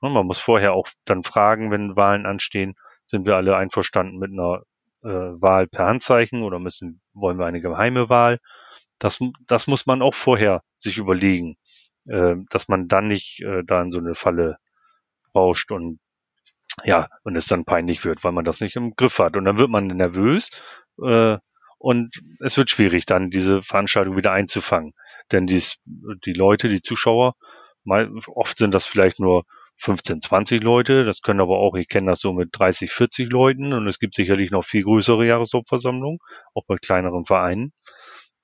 Und 0.00 0.12
man 0.12 0.26
muss 0.26 0.38
vorher 0.40 0.72
auch 0.74 0.88
dann 1.04 1.24
fragen, 1.24 1.70
wenn 1.70 1.96
Wahlen 1.96 2.26
anstehen, 2.26 2.74
sind 3.06 3.26
wir 3.26 3.36
alle 3.36 3.56
einverstanden 3.56 4.18
mit 4.18 4.30
einer 4.32 4.62
äh, 5.02 5.08
Wahl 5.40 5.66
per 5.68 5.86
Handzeichen 5.86 6.42
oder 6.42 6.58
müssen, 6.58 7.00
wollen 7.12 7.38
wir 7.38 7.46
eine 7.46 7.60
geheime 7.60 8.08
Wahl? 8.08 8.38
Das, 8.98 9.18
das 9.46 9.66
muss 9.66 9.86
man 9.86 10.02
auch 10.02 10.14
vorher 10.14 10.62
sich 10.78 10.98
überlegen. 10.98 11.56
äh, 12.06 12.36
dass 12.50 12.68
man 12.68 12.88
dann 12.88 13.08
nicht 13.08 13.40
äh, 13.42 13.62
da 13.64 13.82
in 13.82 13.92
so 13.92 13.98
eine 13.98 14.14
Falle 14.14 14.58
rauscht 15.34 15.70
und 15.72 16.00
ja, 16.84 17.08
und 17.24 17.36
es 17.36 17.46
dann 17.46 17.64
peinlich 17.64 18.04
wird, 18.04 18.24
weil 18.24 18.32
man 18.32 18.44
das 18.44 18.60
nicht 18.60 18.76
im 18.76 18.94
Griff 18.96 19.18
hat. 19.18 19.36
Und 19.36 19.44
dann 19.44 19.58
wird 19.58 19.70
man 19.70 19.86
nervös 19.86 20.50
äh, 21.02 21.38
und 21.78 22.22
es 22.40 22.56
wird 22.56 22.70
schwierig, 22.70 23.06
dann 23.06 23.30
diese 23.30 23.62
Veranstaltung 23.62 24.16
wieder 24.16 24.32
einzufangen. 24.32 24.92
Denn 25.32 25.46
dies, 25.46 25.76
die 25.84 26.32
Leute, 26.34 26.68
die 26.68 26.82
Zuschauer, 26.82 27.34
mal, 27.84 28.10
oft 28.26 28.58
sind 28.58 28.74
das 28.74 28.86
vielleicht 28.86 29.18
nur 29.20 29.44
15, 29.78 30.20
20 30.20 30.62
Leute. 30.62 31.04
Das 31.04 31.22
können 31.22 31.40
aber 31.40 31.58
auch, 31.58 31.74
ich 31.74 31.88
kenne 31.88 32.10
das 32.10 32.20
so 32.20 32.32
mit 32.32 32.50
30, 32.52 32.92
40 32.92 33.30
Leuten 33.32 33.72
und 33.72 33.88
es 33.88 33.98
gibt 33.98 34.14
sicherlich 34.14 34.50
noch 34.50 34.64
viel 34.64 34.82
größere 34.84 35.26
Jahreshauptversammlungen, 35.26 36.18
auch 36.54 36.64
bei 36.66 36.76
kleineren 36.76 37.24
Vereinen. 37.26 37.72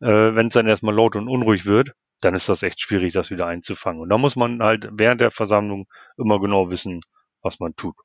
Äh, 0.01 0.35
Wenn 0.35 0.49
es 0.49 0.55
dann 0.55 0.67
erstmal 0.67 0.95
laut 0.95 1.17
und 1.17 1.29
unruhig 1.29 1.67
wird, 1.67 1.93
dann 2.21 2.35
ist 2.35 2.49
das 2.49 2.63
echt 2.63 2.81
schwierig, 2.81 3.13
das 3.13 3.31
wieder 3.31 3.47
einzufangen. 3.47 4.01
Und 4.03 4.09
da 4.09 4.19
muss 4.19 4.37
man 4.37 4.63
halt 4.63 4.89
während 4.93 5.21
der 5.21 5.31
Versammlung 5.31 5.87
immer 6.17 6.41
genau 6.41 6.71
wissen, 6.71 7.03
was 7.43 7.61
man 7.61 7.77
tut. 7.77 7.97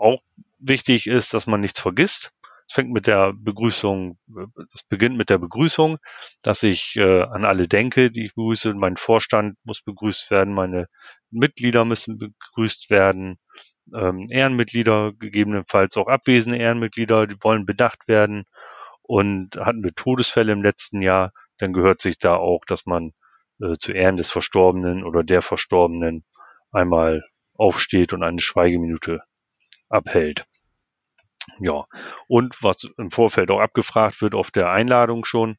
Auch 0.00 0.22
wichtig 0.58 1.06
ist, 1.06 1.34
dass 1.34 1.46
man 1.46 1.60
nichts 1.60 1.78
vergisst. 1.78 2.30
Es 2.66 2.74
fängt 2.74 2.90
mit 2.90 3.06
der 3.06 3.34
Begrüßung, 3.34 4.18
es 4.74 4.82
beginnt 4.84 5.18
mit 5.18 5.28
der 5.28 5.36
Begrüßung, 5.36 5.98
dass 6.42 6.62
ich 6.62 6.96
äh, 6.96 7.22
an 7.22 7.44
alle 7.44 7.68
denke, 7.68 8.10
die 8.10 8.24
ich 8.26 8.34
begrüße. 8.34 8.72
Mein 8.72 8.96
Vorstand 8.96 9.58
muss 9.62 9.82
begrüßt 9.82 10.30
werden, 10.30 10.54
meine 10.54 10.86
Mitglieder 11.30 11.84
müssen 11.84 12.16
begrüßt 12.16 12.88
werden, 12.88 13.38
ähm, 13.94 14.26
Ehrenmitglieder, 14.30 15.12
gegebenenfalls 15.18 15.98
auch 15.98 16.06
abwesende 16.06 16.58
Ehrenmitglieder, 16.58 17.26
die 17.26 17.36
wollen 17.42 17.66
bedacht 17.66 18.08
werden. 18.08 18.44
Und 19.02 19.56
hatten 19.56 19.84
wir 19.84 19.92
Todesfälle 19.94 20.52
im 20.52 20.62
letzten 20.62 21.02
Jahr, 21.02 21.30
dann 21.58 21.74
gehört 21.74 22.00
sich 22.00 22.18
da 22.18 22.36
auch, 22.36 22.64
dass 22.66 22.86
man 22.86 23.12
äh, 23.60 23.76
zu 23.78 23.92
Ehren 23.92 24.16
des 24.16 24.30
Verstorbenen 24.30 25.04
oder 25.04 25.24
der 25.24 25.42
Verstorbenen 25.42 26.24
einmal 26.72 27.22
aufsteht 27.54 28.14
und 28.14 28.22
eine 28.22 28.40
Schweigeminute 28.40 29.20
abhält. 29.90 30.46
Ja, 31.58 31.84
und 32.28 32.62
was 32.62 32.88
im 32.96 33.10
Vorfeld 33.10 33.50
auch 33.50 33.60
abgefragt 33.60 34.22
wird 34.22 34.34
auf 34.34 34.50
der 34.50 34.70
Einladung 34.70 35.24
schon, 35.24 35.56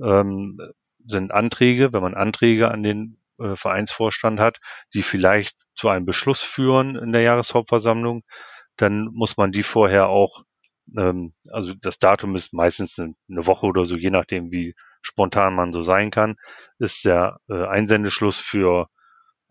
ähm, 0.00 0.58
sind 1.04 1.32
Anträge, 1.32 1.92
wenn 1.92 2.02
man 2.02 2.14
Anträge 2.14 2.70
an 2.70 2.82
den 2.82 3.18
äh, 3.38 3.56
Vereinsvorstand 3.56 4.40
hat, 4.40 4.60
die 4.94 5.02
vielleicht 5.02 5.56
zu 5.74 5.88
einem 5.88 6.06
Beschluss 6.06 6.42
führen 6.42 6.96
in 6.96 7.12
der 7.12 7.22
Jahreshauptversammlung, 7.22 8.22
dann 8.76 9.08
muss 9.12 9.36
man 9.36 9.52
die 9.52 9.62
vorher 9.62 10.08
auch, 10.08 10.44
ähm, 10.96 11.34
also 11.50 11.74
das 11.74 11.98
Datum 11.98 12.36
ist 12.36 12.52
meistens 12.52 12.98
eine 12.98 13.46
Woche 13.46 13.66
oder 13.66 13.84
so, 13.84 13.96
je 13.96 14.10
nachdem 14.10 14.50
wie 14.52 14.74
spontan 15.02 15.54
man 15.54 15.72
so 15.72 15.82
sein 15.82 16.10
kann, 16.10 16.36
ist 16.78 17.04
der 17.04 17.38
äh, 17.48 17.66
Einsendeschluss 17.66 18.38
für 18.38 18.88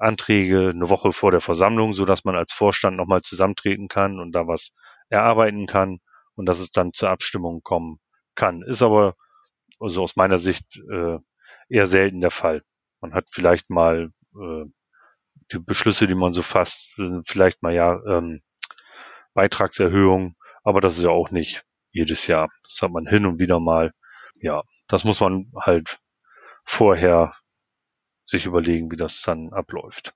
Anträge 0.01 0.70
eine 0.70 0.89
Woche 0.89 1.13
vor 1.13 1.31
der 1.31 1.41
Versammlung, 1.41 1.93
so 1.93 2.05
dass 2.05 2.24
man 2.24 2.36
als 2.36 2.53
Vorstand 2.53 2.98
nochmal 2.98 3.22
zusammentreten 3.22 3.88
kann 3.88 4.20
und 4.20 4.31
da 4.34 4.48
was 4.48 4.74
erarbeiten 5.10 5.67
kann 5.67 6.00
und 6.36 6.46
dass 6.46 6.60
es 6.60 6.72
dann 6.72 6.93
zur 6.93 7.10
Abstimmung 7.10 7.62
kommen 7.63 8.00
kann. 8.36 8.62
Ist 8.63 8.81
aber 8.81 9.15
also 9.79 10.03
aus 10.03 10.15
meiner 10.15 10.39
Sicht 10.39 10.77
äh, 10.91 11.17
eher 11.70 11.86
selten 11.86 12.22
der 12.22 12.31
Fall. 12.31 12.63
Man 13.00 13.13
hat 13.13 13.25
vielleicht 13.31 13.70
mal 13.70 14.12
äh, 14.36 14.65
die 15.51 15.60
Beschlüsse, 15.60 16.08
die 16.08 16.15
man 16.15 16.34
so 16.34 16.43
fasst, 16.43 16.93
vielleicht 17.25 17.62
mal 17.62 17.74
ja 17.74 18.00
ähm, 18.05 18.41
Beitragserhöhung, 19.34 20.36
aber 20.63 20.81
das 20.81 20.98
ist 20.98 21.03
ja 21.03 21.10
auch 21.10 21.31
nicht 21.31 21.63
jedes 21.91 22.27
Jahr. 22.27 22.50
Das 22.63 22.81
hat 22.81 22.91
man 22.91 23.08
hin 23.08 23.25
und 23.25 23.39
wieder 23.39 23.60
mal. 23.60 23.91
Ja, 24.41 24.63
das 24.88 25.03
muss 25.03 25.20
man 25.20 25.51
halt 25.55 26.00
vorher 26.63 27.34
sich 28.31 28.45
überlegen, 28.45 28.91
wie 28.91 28.95
das 28.95 29.21
dann 29.21 29.53
abläuft. 29.53 30.15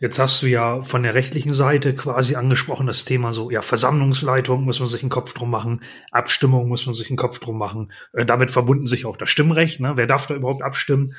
Jetzt 0.00 0.18
hast 0.18 0.42
du 0.42 0.46
ja 0.46 0.82
von 0.82 1.02
der 1.02 1.14
rechtlichen 1.14 1.54
Seite 1.54 1.94
quasi 1.94 2.34
angesprochen, 2.34 2.86
das 2.86 3.04
Thema 3.04 3.32
so, 3.32 3.50
ja, 3.50 3.62
Versammlungsleitung 3.62 4.64
muss 4.64 4.80
man 4.80 4.88
sich 4.88 5.02
einen 5.02 5.10
Kopf 5.10 5.32
drum 5.34 5.50
machen, 5.50 5.82
Abstimmung 6.10 6.68
muss 6.68 6.84
man 6.84 6.94
sich 6.94 7.08
einen 7.10 7.16
Kopf 7.16 7.38
drum 7.38 7.58
machen. 7.58 7.92
Äh, 8.12 8.26
damit 8.26 8.50
verbunden 8.50 8.86
sich 8.86 9.06
auch 9.06 9.16
das 9.16 9.30
Stimmrecht, 9.30 9.80
ne? 9.80 9.92
Wer 9.96 10.06
darf 10.06 10.26
da 10.26 10.34
überhaupt 10.34 10.62
abstimmen? 10.62 11.14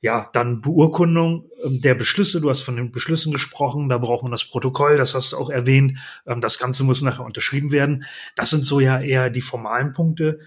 Ja, 0.00 0.30
dann 0.32 0.60
Beurkundung 0.60 1.50
ähm, 1.64 1.80
der 1.80 1.94
Beschlüsse. 1.94 2.40
Du 2.40 2.50
hast 2.50 2.60
von 2.60 2.76
den 2.76 2.92
Beschlüssen 2.92 3.32
gesprochen. 3.32 3.88
Da 3.88 3.98
braucht 3.98 4.22
man 4.22 4.30
das 4.30 4.44
Protokoll. 4.44 4.96
Das 4.96 5.14
hast 5.14 5.32
du 5.32 5.36
auch 5.36 5.50
erwähnt. 5.50 5.98
Ähm, 6.24 6.40
das 6.40 6.58
Ganze 6.58 6.84
muss 6.84 7.02
nachher 7.02 7.24
unterschrieben 7.24 7.72
werden. 7.72 8.04
Das 8.36 8.50
sind 8.50 8.64
so 8.64 8.78
ja 8.78 9.00
eher 9.00 9.30
die 9.30 9.40
formalen 9.40 9.94
Punkte. 9.94 10.38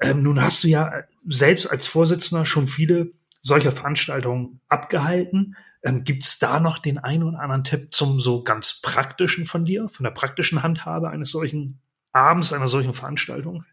Ähm, 0.00 0.24
nun 0.24 0.42
hast 0.42 0.64
du 0.64 0.68
ja 0.68 1.04
selbst 1.28 1.66
als 1.70 1.86
Vorsitzender 1.86 2.46
schon 2.46 2.66
viele 2.66 3.12
solcher 3.44 3.70
Veranstaltungen 3.70 4.60
abgehalten. 4.68 5.56
Ähm, 5.84 6.02
Gibt 6.02 6.24
es 6.24 6.38
da 6.38 6.58
noch 6.58 6.78
den 6.78 6.98
einen 6.98 7.22
oder 7.22 7.38
anderen 7.38 7.62
Tipp 7.62 7.94
zum 7.94 8.18
so 8.18 8.42
ganz 8.42 8.80
praktischen 8.80 9.44
von 9.44 9.64
dir, 9.64 9.88
von 9.88 10.02
der 10.02 10.10
praktischen 10.10 10.62
Handhabe 10.62 11.10
eines 11.10 11.30
solchen 11.30 11.80
Abends, 12.12 12.52
einer 12.52 12.68
solchen 12.68 12.94
Veranstaltung? 12.94 13.64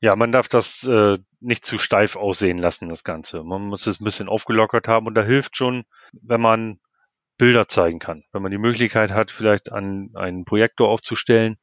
Ja, 0.00 0.16
man 0.16 0.32
darf 0.32 0.48
das 0.48 0.84
äh, 0.84 1.18
nicht 1.40 1.64
zu 1.64 1.78
steif 1.78 2.16
aussehen 2.16 2.58
lassen, 2.58 2.88
das 2.88 3.04
Ganze. 3.04 3.42
Man 3.44 3.62
muss 3.62 3.86
es 3.86 4.00
ein 4.00 4.04
bisschen 4.04 4.28
aufgelockert 4.28 4.88
haben 4.88 5.06
und 5.06 5.14
da 5.14 5.22
hilft 5.22 5.56
schon, 5.56 5.84
wenn 6.12 6.40
man 6.40 6.78
Bilder 7.36 7.68
zeigen 7.68 7.98
kann. 7.98 8.22
Wenn 8.32 8.42
man 8.42 8.52
die 8.52 8.58
Möglichkeit 8.58 9.10
hat, 9.10 9.30
vielleicht 9.30 9.70
an 9.70 10.10
einen 10.14 10.44
Projektor 10.44 10.88
aufzustellen 10.88 11.56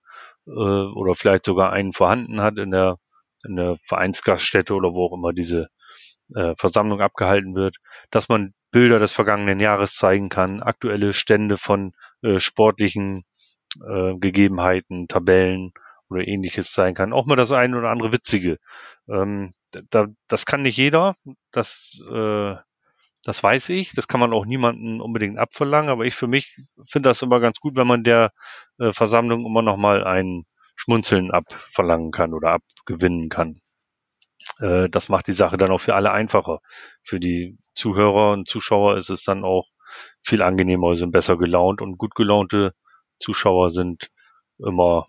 äh, 0.45 0.51
oder 0.51 1.15
vielleicht 1.15 1.45
sogar 1.45 1.71
einen 1.71 1.93
vorhanden 1.93 2.41
hat 2.41 2.57
in 2.57 2.71
der, 2.71 2.97
in 3.45 3.55
der 3.55 3.77
Vereinsgaststätte 3.87 4.73
oder 4.75 4.89
wo 4.89 5.05
auch 5.05 5.13
immer 5.13 5.33
diese 5.33 5.67
äh, 6.35 6.53
Versammlung 6.57 7.01
abgehalten 7.01 7.55
wird, 7.55 7.77
dass 8.09 8.29
man 8.29 8.53
Bilder 8.71 8.99
des 8.99 9.11
vergangenen 9.11 9.59
Jahres 9.59 9.95
zeigen 9.95 10.29
kann, 10.29 10.61
aktuelle 10.61 11.13
Stände 11.13 11.57
von 11.57 11.93
äh, 12.21 12.39
sportlichen 12.39 13.23
äh, 13.85 14.15
Gegebenheiten, 14.17 15.07
Tabellen 15.07 15.71
oder 16.09 16.27
ähnliches 16.27 16.71
zeigen 16.71 16.95
kann. 16.95 17.13
Auch 17.13 17.25
mal 17.25 17.35
das 17.35 17.51
eine 17.51 17.77
oder 17.77 17.89
andere 17.89 18.11
Witzige. 18.11 18.57
Ähm, 19.09 19.53
da, 19.89 20.07
das 20.27 20.45
kann 20.45 20.63
nicht 20.63 20.77
jeder, 20.77 21.15
das, 21.51 22.01
äh, 22.11 22.55
das 23.23 23.43
weiß 23.43 23.69
ich, 23.69 23.93
das 23.93 24.07
kann 24.07 24.19
man 24.19 24.33
auch 24.33 24.45
niemanden 24.45 24.99
unbedingt 24.99 25.37
abverlangen, 25.37 25.89
aber 25.89 26.05
ich 26.05 26.15
für 26.15 26.27
mich 26.27 26.57
finde 26.85 27.09
das 27.09 27.21
immer 27.21 27.39
ganz 27.39 27.59
gut, 27.59 27.75
wenn 27.75 27.87
man 27.87 28.03
der 28.03 28.31
äh, 28.79 28.91
Versammlung 28.93 29.45
immer 29.45 29.61
noch 29.61 29.77
mal 29.77 30.03
ein 30.03 30.43
Schmunzeln 30.75 31.31
abverlangen 31.31 32.11
kann 32.11 32.33
oder 32.33 32.51
abgewinnen 32.51 33.29
kann. 33.29 33.61
Äh, 34.61 34.89
das 34.89 35.09
macht 35.09 35.27
die 35.27 35.33
Sache 35.33 35.57
dann 35.57 35.71
auch 35.71 35.81
für 35.81 35.95
alle 35.95 36.11
einfacher. 36.11 36.61
Für 37.03 37.19
die 37.19 37.57
Zuhörer 37.73 38.31
und 38.33 38.47
Zuschauer 38.47 38.97
ist 38.97 39.09
es 39.09 39.23
dann 39.23 39.43
auch 39.43 39.67
viel 40.21 40.41
angenehmer, 40.41 40.95
sind 40.95 41.11
besser 41.11 41.37
gelaunt 41.37 41.81
und 41.81 41.97
gut 41.97 42.15
gelaunte 42.15 42.73
Zuschauer 43.19 43.71
sind 43.71 44.09
immer 44.59 45.05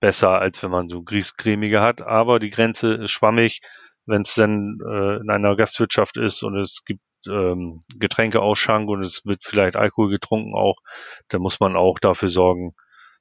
besser, 0.00 0.40
als 0.40 0.62
wenn 0.62 0.70
man 0.70 0.88
so 0.88 1.02
griescremige 1.02 1.80
hat. 1.80 2.00
Aber 2.02 2.38
die 2.38 2.50
Grenze 2.50 2.94
ist 2.94 3.10
schwammig. 3.10 3.60
Wenn 4.06 4.22
es 4.22 4.34
dann 4.34 4.78
äh, 4.84 5.16
in 5.20 5.30
einer 5.30 5.56
Gastwirtschaft 5.56 6.16
ist 6.16 6.42
und 6.42 6.56
es 6.56 6.84
gibt 6.84 7.02
ähm, 7.28 7.80
Getränkeausschank 7.96 8.88
und 8.88 9.02
es 9.02 9.26
wird 9.26 9.44
vielleicht 9.44 9.76
Alkohol 9.76 10.10
getrunken 10.10 10.54
auch, 10.56 10.76
dann 11.28 11.42
muss 11.42 11.60
man 11.60 11.76
auch 11.76 11.98
dafür 11.98 12.30
sorgen, 12.30 12.74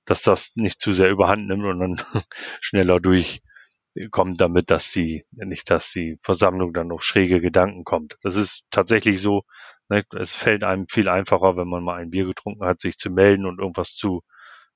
dass 0.05 0.23
das 0.23 0.55
nicht 0.55 0.81
zu 0.81 0.93
sehr 0.93 1.09
überhand 1.09 1.47
nimmt 1.47 1.65
und 1.65 1.79
dann 1.79 2.01
schneller 2.61 2.99
durch 2.99 3.41
kommt 4.11 4.39
damit, 4.39 4.69
dass 4.71 4.91
sie, 4.91 5.25
nicht, 5.31 5.69
dass 5.69 5.91
die 5.91 6.19
Versammlung 6.23 6.73
dann 6.73 6.91
auf 6.91 7.03
schräge 7.03 7.41
Gedanken 7.41 7.83
kommt. 7.83 8.17
Das 8.21 8.35
ist 8.35 8.63
tatsächlich 8.69 9.21
so, 9.21 9.43
ne, 9.89 10.03
es 10.17 10.33
fällt 10.33 10.63
einem 10.63 10.87
viel 10.87 11.09
einfacher, 11.09 11.57
wenn 11.57 11.67
man 11.67 11.83
mal 11.83 11.99
ein 11.99 12.11
Bier 12.11 12.25
getrunken 12.25 12.65
hat, 12.65 12.81
sich 12.81 12.97
zu 12.97 13.09
melden 13.09 13.45
und 13.45 13.59
irgendwas 13.59 13.95
zu 13.95 14.21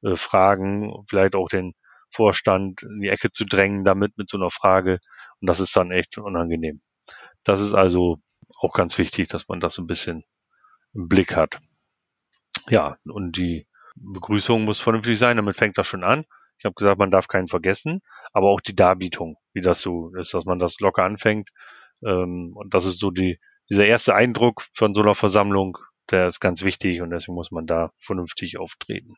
äh, 0.01 0.15
fragen, 0.15 1.03
vielleicht 1.07 1.35
auch 1.35 1.47
den 1.47 1.73
Vorstand 2.11 2.83
in 2.83 3.01
die 3.01 3.09
Ecke 3.09 3.31
zu 3.31 3.45
drängen 3.45 3.85
damit 3.85 4.17
mit 4.17 4.29
so 4.29 4.37
einer 4.37 4.51
Frage. 4.51 4.99
Und 5.41 5.47
das 5.47 5.59
ist 5.59 5.75
dann 5.75 5.91
echt 5.91 6.17
unangenehm. 6.17 6.81
Das 7.43 7.61
ist 7.61 7.73
also 7.73 8.17
auch 8.59 8.73
ganz 8.73 8.97
wichtig, 8.97 9.27
dass 9.29 9.47
man 9.47 9.59
das 9.59 9.77
ein 9.77 9.87
bisschen 9.87 10.23
im 10.93 11.07
Blick 11.07 11.35
hat. 11.35 11.59
Ja, 12.69 12.97
und 13.05 13.35
die 13.37 13.67
Begrüßung 13.95 14.63
muss 14.63 14.79
vernünftig 14.79 15.19
sein, 15.19 15.37
damit 15.37 15.57
fängt 15.57 15.77
das 15.77 15.87
schon 15.87 16.03
an. 16.03 16.25
Ich 16.63 16.65
habe 16.65 16.75
gesagt, 16.75 16.97
man 16.97 17.11
darf 17.11 17.27
keinen 17.27 17.49
vergessen, 17.49 18.01
aber 18.31 18.47
auch 18.47 18.61
die 18.61 18.73
Darbietung, 18.73 19.35
wie 19.51 19.59
das 19.59 19.81
so 19.81 20.15
ist, 20.15 20.33
dass 20.33 20.45
man 20.45 20.59
das 20.59 20.79
locker 20.79 21.03
anfängt. 21.03 21.49
Ähm, 22.05 22.53
und 22.55 22.73
das 22.73 22.85
ist 22.85 22.99
so 22.99 23.11
die, 23.11 23.37
dieser 23.69 23.85
erste 23.85 24.15
Eindruck 24.15 24.63
von 24.71 24.95
so 24.95 25.01
einer 25.01 25.13
Versammlung, 25.13 25.77
der 26.09 26.27
ist 26.27 26.39
ganz 26.39 26.63
wichtig 26.63 27.01
und 27.01 27.09
deswegen 27.09 27.35
muss 27.35 27.51
man 27.51 27.67
da 27.67 27.91
vernünftig 27.95 28.57
auftreten. 28.59 29.15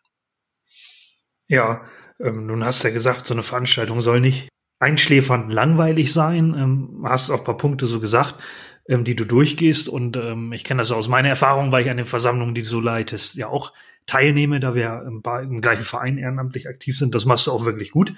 Ja, 1.47 1.85
ähm, 2.19 2.47
nun 2.47 2.65
hast 2.65 2.83
du 2.83 2.87
ja 2.87 2.93
gesagt, 2.95 3.27
so 3.27 3.35
eine 3.35 3.43
Veranstaltung 3.43 4.01
soll 4.01 4.21
nicht 4.21 4.49
einschläfernd 4.79 5.53
langweilig 5.53 6.11
sein. 6.11 6.55
Ähm, 6.57 7.05
hast 7.07 7.29
auch 7.29 7.37
ein 7.37 7.43
paar 7.43 7.57
Punkte 7.57 7.85
so 7.85 7.99
gesagt, 7.99 8.41
ähm, 8.87 9.03
die 9.03 9.15
du 9.15 9.25
durchgehst. 9.25 9.89
Und 9.89 10.17
ähm, 10.17 10.53
ich 10.53 10.63
kenne 10.63 10.81
das 10.81 10.91
aus 10.91 11.07
meiner 11.07 11.29
Erfahrung, 11.29 11.71
weil 11.71 11.83
ich 11.83 11.89
an 11.89 11.97
den 11.97 12.05
Versammlungen, 12.05 12.55
die 12.55 12.61
du 12.61 12.67
so 12.67 12.79
leitest, 12.79 13.35
ja 13.35 13.47
auch 13.47 13.73
teilnehme, 14.05 14.59
da 14.59 14.75
wir 14.75 15.03
im, 15.07 15.23
im 15.43 15.61
gleichen 15.61 15.83
Verein 15.83 16.17
ehrenamtlich 16.17 16.67
aktiv 16.67 16.97
sind. 16.97 17.15
Das 17.15 17.25
machst 17.25 17.47
du 17.47 17.51
auch 17.51 17.65
wirklich 17.65 17.91
gut. 17.91 18.13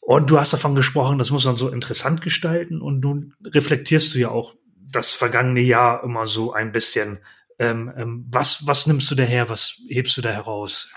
Und 0.00 0.30
du 0.30 0.38
hast 0.38 0.52
davon 0.52 0.74
gesprochen, 0.74 1.18
das 1.18 1.30
muss 1.30 1.44
man 1.44 1.56
so 1.56 1.68
interessant 1.68 2.22
gestalten 2.22 2.82
und 2.82 3.00
nun 3.00 3.34
reflektierst 3.44 4.14
du 4.14 4.18
ja 4.18 4.30
auch 4.30 4.56
das 4.74 5.12
vergangene 5.12 5.60
Jahr 5.60 6.02
immer 6.02 6.26
so 6.26 6.52
ein 6.52 6.72
bisschen. 6.72 7.20
Ähm, 7.58 7.92
ähm, 7.96 8.26
was, 8.28 8.66
was 8.66 8.86
nimmst 8.86 9.10
du 9.10 9.14
daher? 9.14 9.48
Was 9.48 9.80
hebst 9.88 10.16
du 10.16 10.20
da 10.20 10.30
heraus? 10.30 10.92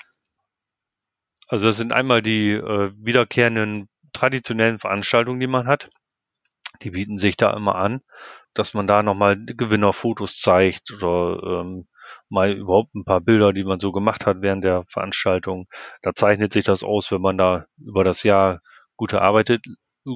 Also 1.48 1.66
das 1.66 1.78
sind 1.78 1.94
einmal 1.94 2.22
die 2.24 2.54
äh, 2.54 2.92
wiederkehrenden 2.98 3.88
traditionellen 4.12 4.80
Veranstaltungen, 4.80 5.40
die 5.40 5.48
man 5.48 5.68
hat. 5.68 5.90
Die 6.82 6.90
bieten 6.90 7.20
sich 7.20 7.38
da 7.38 7.56
immer 7.56 7.76
an, 7.76 8.02
dass 8.56 8.74
man 8.74 8.88
da 8.88 9.04
nochmal 9.04 9.38
Gewinnerfotos 9.38 10.40
zeigt 10.40 10.92
oder 10.92 11.62
ähm, 11.62 11.88
mal 12.30 12.52
überhaupt 12.54 12.96
ein 12.96 13.06
paar 13.06 13.22
Bilder, 13.22 13.54
die 13.54 13.64
man 13.64 13.80
so 13.80 13.92
gemacht 13.92 14.26
hat 14.26 14.42
während 14.42 14.64
der 14.64 14.84
Veranstaltung. 14.88 15.68
Da 16.02 16.16
zeichnet 16.16 16.54
sich 16.54 16.66
das 16.66 16.84
aus, 16.84 17.12
wenn 17.12 17.22
man 17.22 17.38
da 17.38 17.66
über 17.78 18.04
das 18.04 18.24
Jahr 18.24 18.62
gute 18.96 19.22
Arbeit, 19.22 19.62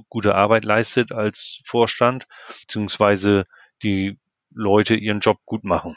gute 0.08 0.36
Arbeit 0.36 0.66
leistet 0.66 1.12
als 1.12 1.62
Vorstand, 1.66 2.28
beziehungsweise 2.62 3.46
die 3.84 4.18
Leute 4.52 4.96
ihren 4.96 5.20
Job 5.20 5.38
gut 5.46 5.64
machen. 5.64 5.96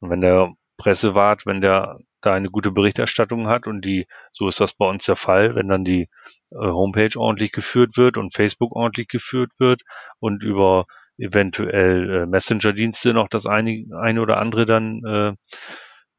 Und 0.00 0.10
wenn 0.10 0.20
der 0.20 0.54
Pressewart, 0.76 1.46
wenn 1.46 1.60
der 1.60 1.98
da 2.20 2.34
eine 2.34 2.50
gute 2.50 2.72
Berichterstattung 2.72 3.46
hat 3.46 3.66
und 3.66 3.84
die, 3.84 4.06
so 4.32 4.48
ist 4.48 4.60
das 4.60 4.74
bei 4.74 4.88
uns 4.88 5.04
der 5.04 5.16
Fall, 5.16 5.54
wenn 5.54 5.68
dann 5.68 5.84
die 5.84 6.08
äh, 6.50 6.56
Homepage 6.56 7.16
ordentlich 7.16 7.52
geführt 7.52 7.96
wird 7.96 8.16
und 8.16 8.34
Facebook 8.34 8.74
ordentlich 8.74 9.08
geführt 9.08 9.52
wird 9.58 9.82
und 10.18 10.42
über 10.42 10.86
eventuell 11.18 12.22
äh, 12.22 12.26
Messenger-Dienste 12.26 13.14
noch 13.14 13.28
das 13.28 13.46
eine, 13.46 13.84
eine 13.98 14.20
oder 14.20 14.38
andere 14.38 14.66
dann 14.66 15.02
äh, 15.04 15.28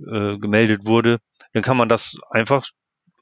äh, 0.03 0.37
gemeldet 0.37 0.85
wurde, 0.85 1.19
dann 1.53 1.63
kann 1.63 1.77
man 1.77 1.89
das 1.89 2.17
einfach 2.29 2.65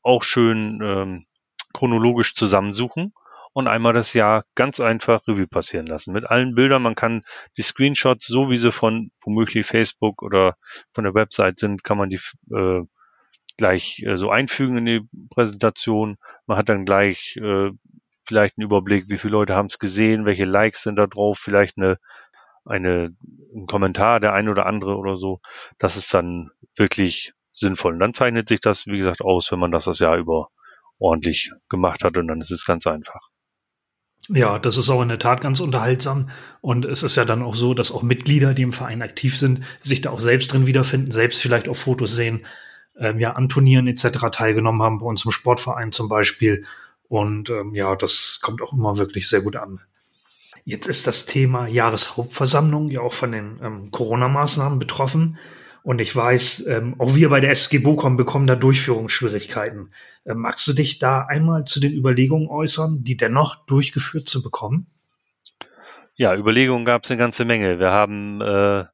auch 0.03 0.24
schön 0.24 0.79
ähm, 0.84 1.25
chronologisch 1.74 2.36
zusammensuchen 2.36 3.13
und 3.53 3.67
einmal 3.67 3.94
das 3.94 4.13
Jahr 4.13 4.44
ganz 4.55 4.82
einfach 4.82 5.27
Revue 5.27 5.48
passieren 5.48 5.88
lassen. 5.88 6.12
Mit 6.12 6.25
allen 6.25 6.55
Bildern. 6.55 6.82
Man 6.82 6.96
kann 6.96 7.22
die 7.58 7.62
Screenshots, 7.62 8.27
so 8.27 8.50
wie 8.50 8.58
sie 8.58 8.72
von 8.72 9.12
womöglich 9.24 9.65
Facebook 9.65 10.22
oder 10.22 10.58
von 10.94 11.05
der 11.05 11.13
Website 11.13 11.60
sind, 11.60 11.84
kann 11.84 11.98
man 11.98 12.10
die 12.10 12.20
äh, 12.53 12.82
gleich 13.58 14.03
äh, 14.05 14.17
so 14.17 14.29
einfügen 14.29 14.77
in 14.79 14.86
die 14.86 15.01
Präsentation. 15.29 16.17
Man 16.46 16.58
hat 16.58 16.67
dann 16.67 16.84
gleich 16.84 17.38
äh, 17.38 17.72
vielleicht 18.25 18.58
einen 18.58 18.65
Überblick, 18.65 19.05
wie 19.10 19.17
viele 19.17 19.34
Leute 19.34 19.55
haben 19.55 19.67
es 19.67 19.79
gesehen, 19.79 20.25
welche 20.25 20.46
Likes 20.46 20.84
sind 20.84 20.98
da 20.98 21.08
drauf, 21.08 21.39
vielleicht 21.39 21.77
eine, 21.77 21.98
eine, 22.65 23.15
ein 23.55 23.67
Kommentar, 23.67 24.20
der 24.20 24.34
ein 24.34 24.50
oder 24.50 24.65
andere 24.65 24.96
oder 24.96 25.15
so. 25.15 25.39
Das 25.77 25.98
ist 25.98 26.13
dann 26.13 26.50
wirklich 26.75 27.34
sinnvoll. 27.51 27.94
Und 27.94 28.00
dann 28.00 28.13
zeichnet 28.13 28.50
sich 28.50 28.60
das, 28.60 28.86
wie 28.86 28.98
gesagt, 28.98 29.22
aus, 29.22 29.51
wenn 29.51 29.60
man 29.60 29.72
das 29.72 29.86
das 29.86 30.00
Jahr 30.00 30.17
über 30.17 30.50
ordentlich 31.00 31.51
gemacht 31.70 32.03
hat 32.03 32.17
und 32.17 32.27
dann 32.27 32.41
ist 32.41 32.51
es 32.51 32.65
ganz 32.65 32.88
einfach. 32.88 33.29
Ja, 34.29 34.58
das 34.58 34.77
ist 34.77 34.89
auch 34.89 35.01
in 35.01 35.10
der 35.10 35.20
Tat 35.20 35.41
ganz 35.41 35.60
unterhaltsam. 35.60 36.29
Und 36.62 36.86
es 36.86 37.03
ist 37.03 37.15
ja 37.15 37.25
dann 37.25 37.44
auch 37.44 37.55
so, 37.55 37.74
dass 37.74 37.91
auch 37.91 38.01
Mitglieder, 38.01 38.53
die 38.53 38.63
im 38.63 38.74
Verein 38.74 39.01
aktiv 39.01 39.38
sind, 39.38 39.62
sich 39.82 40.01
da 40.01 40.10
auch 40.10 40.20
selbst 40.20 40.51
drin 40.51 40.65
wiederfinden, 40.65 41.12
selbst 41.12 41.41
vielleicht 41.41 41.70
auf 41.70 41.77
Fotos 41.77 42.15
sehen, 42.15 42.46
ähm, 42.98 43.20
ja, 43.20 43.34
an 43.34 43.50
Turnieren 43.50 43.88
etc. 43.88 44.29
teilgenommen 44.32 44.82
haben, 44.82 44.98
bei 45.00 45.05
uns 45.05 45.25
im 45.25 45.32
Sportverein 45.32 45.91
zum 45.91 46.10
Beispiel. 46.10 46.63
Und 47.08 47.50
ähm, 47.50 47.74
ja, 47.74 47.96
das 47.96 48.40
kommt 48.42 48.62
auch 48.62 48.74
immer 48.74 48.98
wirklich 48.98 49.28
sehr 49.30 49.42
gut 49.42 49.56
an. 49.56 49.82
Jetzt 50.64 50.88
ist 50.88 51.06
das 51.06 51.26
Thema 51.26 51.68
Jahreshauptversammlung 51.68 52.90
ja 52.90 53.02
auch 53.02 53.14
von 53.14 53.32
den 53.32 53.60
ähm, 53.62 53.92
Corona-Maßnahmen 53.92 54.80
betroffen. 54.80 55.38
Und 55.84 56.02
ich 56.02 56.16
weiß, 56.16 56.66
ähm, 56.66 56.96
auch 57.00 57.14
wir 57.14 57.30
bei 57.30 57.40
der 57.40 57.52
SG 57.52 57.78
Bocom 57.78 58.18
bekommen 58.18 58.48
da 58.48 58.56
Durchführungsschwierigkeiten. 58.56 59.92
Äh, 60.24 60.34
magst 60.34 60.68
du 60.68 60.74
dich 60.74 60.98
da 60.98 61.22
einmal 61.22 61.66
zu 61.66 61.80
den 61.80 61.94
Überlegungen 61.94 62.48
äußern, 62.48 63.04
die 63.04 63.16
dennoch 63.16 63.66
durchgeführt 63.68 64.28
zu 64.28 64.42
bekommen? 64.42 64.88
Ja, 66.16 66.36
Überlegungen 66.36 66.86
gab 66.86 67.04
es 67.04 67.12
eine 67.12 67.20
ganze 67.20 67.46
Menge. 67.46 67.78
Wir 67.78 67.92
haben 67.92 68.42
äh, 68.42 68.86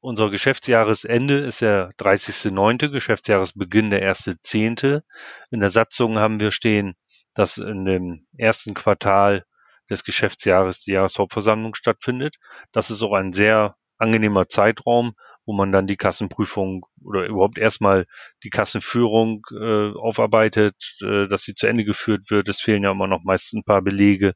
unser 0.00 0.30
Geschäftsjahresende 0.30 1.38
ist 1.38 1.60
der 1.60 1.90
30.9., 1.98 2.88
Geschäftsjahresbeginn 2.88 3.90
der 3.90 4.12
1.10. 4.12 5.02
In 5.50 5.60
der 5.60 5.70
Satzung 5.70 6.18
haben 6.18 6.40
wir 6.40 6.50
stehen, 6.50 6.94
dass 7.34 7.58
in 7.58 7.84
dem 7.84 8.26
ersten 8.36 8.74
Quartal 8.74 9.44
des 9.90 10.04
Geschäftsjahres 10.04 10.80
die 10.82 10.92
Jahreshauptversammlung 10.92 11.74
stattfindet. 11.74 12.36
Das 12.72 12.90
ist 12.90 13.02
auch 13.02 13.14
ein 13.14 13.32
sehr 13.32 13.76
angenehmer 13.98 14.48
Zeitraum, 14.48 15.12
wo 15.44 15.54
man 15.54 15.72
dann 15.72 15.86
die 15.86 15.96
Kassenprüfung 15.96 16.86
oder 17.02 17.26
überhaupt 17.26 17.58
erstmal 17.58 18.06
die 18.44 18.50
Kassenführung 18.50 19.42
äh, 19.50 19.92
aufarbeitet, 19.92 20.76
äh, 21.02 21.26
dass 21.26 21.42
sie 21.42 21.54
zu 21.54 21.66
Ende 21.66 21.84
geführt 21.84 22.30
wird. 22.30 22.48
Es 22.48 22.60
fehlen 22.60 22.82
ja 22.82 22.92
immer 22.92 23.06
noch 23.06 23.24
meist 23.24 23.54
ein 23.54 23.64
paar 23.64 23.82
Belege. 23.82 24.34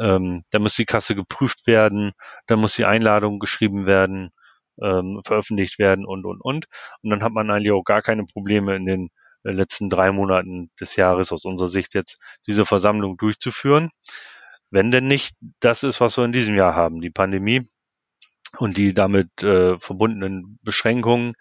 Ähm, 0.00 0.42
dann 0.50 0.62
muss 0.62 0.76
die 0.76 0.86
Kasse 0.86 1.14
geprüft 1.14 1.66
werden, 1.66 2.12
dann 2.46 2.58
muss 2.58 2.74
die 2.74 2.86
Einladung 2.86 3.38
geschrieben 3.38 3.86
werden, 3.86 4.30
ähm, 4.82 5.20
veröffentlicht 5.24 5.78
werden 5.78 6.06
und, 6.06 6.24
und, 6.24 6.40
und. 6.40 6.66
Und 7.02 7.10
dann 7.10 7.22
hat 7.22 7.32
man 7.32 7.50
eigentlich 7.50 7.72
auch 7.72 7.84
gar 7.84 8.02
keine 8.02 8.24
Probleme 8.24 8.74
in 8.76 8.86
den 8.86 9.10
letzten 9.42 9.90
drei 9.90 10.12
Monaten 10.12 10.70
des 10.80 10.96
Jahres 10.96 11.32
aus 11.32 11.44
unserer 11.44 11.68
Sicht 11.68 11.94
jetzt 11.94 12.18
diese 12.46 12.66
Versammlung 12.66 13.16
durchzuführen. 13.16 13.90
Wenn 14.70 14.90
denn 14.90 15.08
nicht 15.08 15.34
das 15.60 15.82
ist, 15.82 16.00
was 16.00 16.16
wir 16.16 16.24
in 16.24 16.32
diesem 16.32 16.54
Jahr 16.56 16.74
haben, 16.74 17.00
die 17.00 17.10
Pandemie, 17.10 17.66
und 18.58 18.76
die 18.76 18.94
damit 18.94 19.42
äh, 19.42 19.78
verbundenen 19.78 20.58
Beschränkungen, 20.62 21.34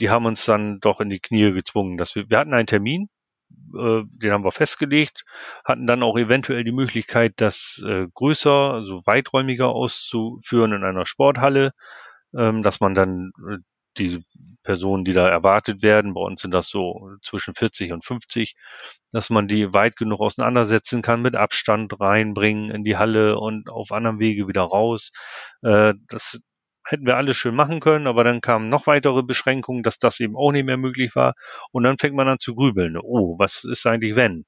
die 0.00 0.10
haben 0.10 0.26
uns 0.26 0.44
dann 0.44 0.80
doch 0.80 1.00
in 1.00 1.10
die 1.10 1.20
Knie 1.20 1.52
gezwungen. 1.52 1.98
Dass 1.98 2.14
wir, 2.14 2.28
wir 2.28 2.38
hatten 2.38 2.54
einen 2.54 2.66
Termin, 2.66 3.08
äh, 3.76 4.02
den 4.04 4.32
haben 4.32 4.44
wir 4.44 4.52
festgelegt, 4.52 5.24
hatten 5.64 5.86
dann 5.86 6.02
auch 6.02 6.16
eventuell 6.16 6.64
die 6.64 6.72
Möglichkeit, 6.72 7.34
das 7.36 7.82
äh, 7.86 8.06
größer, 8.12 8.50
also 8.50 9.02
weiträumiger 9.06 9.68
auszuführen 9.68 10.72
in 10.72 10.84
einer 10.84 11.06
Sporthalle, 11.06 11.72
ähm, 12.36 12.62
dass 12.62 12.80
man 12.80 12.94
dann 12.94 13.32
äh, 13.48 13.58
die 13.98 14.24
Personen, 14.62 15.04
die 15.04 15.12
da 15.12 15.28
erwartet 15.28 15.82
werden, 15.82 16.14
bei 16.14 16.20
uns 16.20 16.40
sind 16.40 16.52
das 16.52 16.68
so 16.68 17.10
zwischen 17.22 17.54
40 17.54 17.92
und 17.92 18.04
50, 18.04 18.54
dass 19.10 19.30
man 19.30 19.48
die 19.48 19.72
weit 19.72 19.96
genug 19.96 20.20
auseinandersetzen 20.20 21.02
kann, 21.02 21.22
mit 21.22 21.36
Abstand 21.36 21.98
reinbringen 22.00 22.70
in 22.70 22.84
die 22.84 22.96
Halle 22.96 23.38
und 23.38 23.68
auf 23.68 23.92
anderem 23.92 24.18
Wege 24.18 24.48
wieder 24.48 24.62
raus. 24.62 25.10
Äh, 25.62 25.94
das 26.08 26.40
hätten 26.84 27.06
wir 27.06 27.16
alles 27.16 27.36
schön 27.36 27.54
machen 27.54 27.80
können, 27.80 28.06
aber 28.06 28.24
dann 28.24 28.40
kamen 28.40 28.68
noch 28.68 28.86
weitere 28.86 29.22
Beschränkungen, 29.22 29.82
dass 29.82 29.98
das 29.98 30.20
eben 30.20 30.36
auch 30.36 30.52
nicht 30.52 30.64
mehr 30.64 30.76
möglich 30.76 31.14
war. 31.14 31.34
Und 31.70 31.84
dann 31.84 31.98
fängt 31.98 32.14
man 32.14 32.28
an 32.28 32.38
zu 32.38 32.54
grübeln. 32.54 32.96
Oh, 33.00 33.38
was 33.38 33.64
ist 33.64 33.86
eigentlich 33.86 34.16
wenn? 34.16 34.44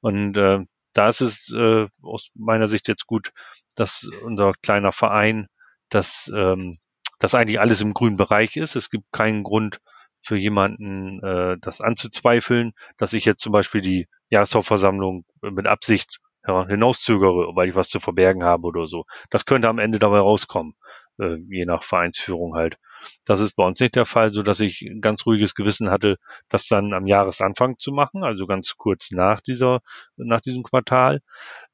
Und 0.00 0.36
äh, 0.36 0.60
da 0.92 1.08
ist 1.08 1.20
es 1.20 1.52
äh, 1.52 1.86
aus 2.02 2.30
meiner 2.34 2.68
Sicht 2.68 2.88
jetzt 2.88 3.06
gut, 3.06 3.32
dass 3.74 4.08
unser 4.22 4.52
kleiner 4.62 4.92
Verein 4.92 5.48
das 5.88 6.30
ähm, 6.34 6.78
dass 7.18 7.34
eigentlich 7.34 7.60
alles 7.60 7.80
im 7.80 7.94
grünen 7.94 8.16
Bereich 8.16 8.56
ist. 8.56 8.76
Es 8.76 8.90
gibt 8.90 9.10
keinen 9.12 9.42
Grund 9.42 9.80
für 10.20 10.36
jemanden, 10.36 11.22
äh, 11.22 11.56
das 11.60 11.80
anzuzweifeln, 11.80 12.72
dass 12.96 13.12
ich 13.12 13.24
jetzt 13.24 13.42
zum 13.42 13.52
Beispiel 13.52 13.80
die 13.80 14.08
Jahreshauptversammlung 14.30 15.24
mit 15.42 15.66
Absicht 15.66 16.20
ja, 16.46 16.66
hinauszögere, 16.66 17.54
weil 17.54 17.68
ich 17.68 17.74
was 17.74 17.88
zu 17.88 18.00
verbergen 18.00 18.44
habe 18.44 18.66
oder 18.66 18.86
so. 18.86 19.04
Das 19.30 19.44
könnte 19.44 19.68
am 19.68 19.78
Ende 19.78 19.98
dabei 19.98 20.18
rauskommen, 20.18 20.74
äh, 21.18 21.36
je 21.48 21.64
nach 21.66 21.82
Vereinsführung 21.82 22.54
halt. 22.54 22.78
Das 23.24 23.40
ist 23.40 23.54
bei 23.54 23.64
uns 23.64 23.80
nicht 23.80 23.94
der 23.94 24.06
Fall, 24.06 24.32
so 24.32 24.42
dass 24.42 24.60
ich 24.60 24.82
ein 24.82 25.00
ganz 25.00 25.24
ruhiges 25.26 25.54
Gewissen 25.54 25.90
hatte, 25.90 26.16
das 26.48 26.66
dann 26.66 26.92
am 26.94 27.06
Jahresanfang 27.06 27.78
zu 27.78 27.92
machen, 27.92 28.24
also 28.24 28.46
ganz 28.46 28.76
kurz 28.76 29.10
nach 29.12 29.40
dieser, 29.40 29.80
nach 30.16 30.40
diesem 30.40 30.62
Quartal. 30.62 31.20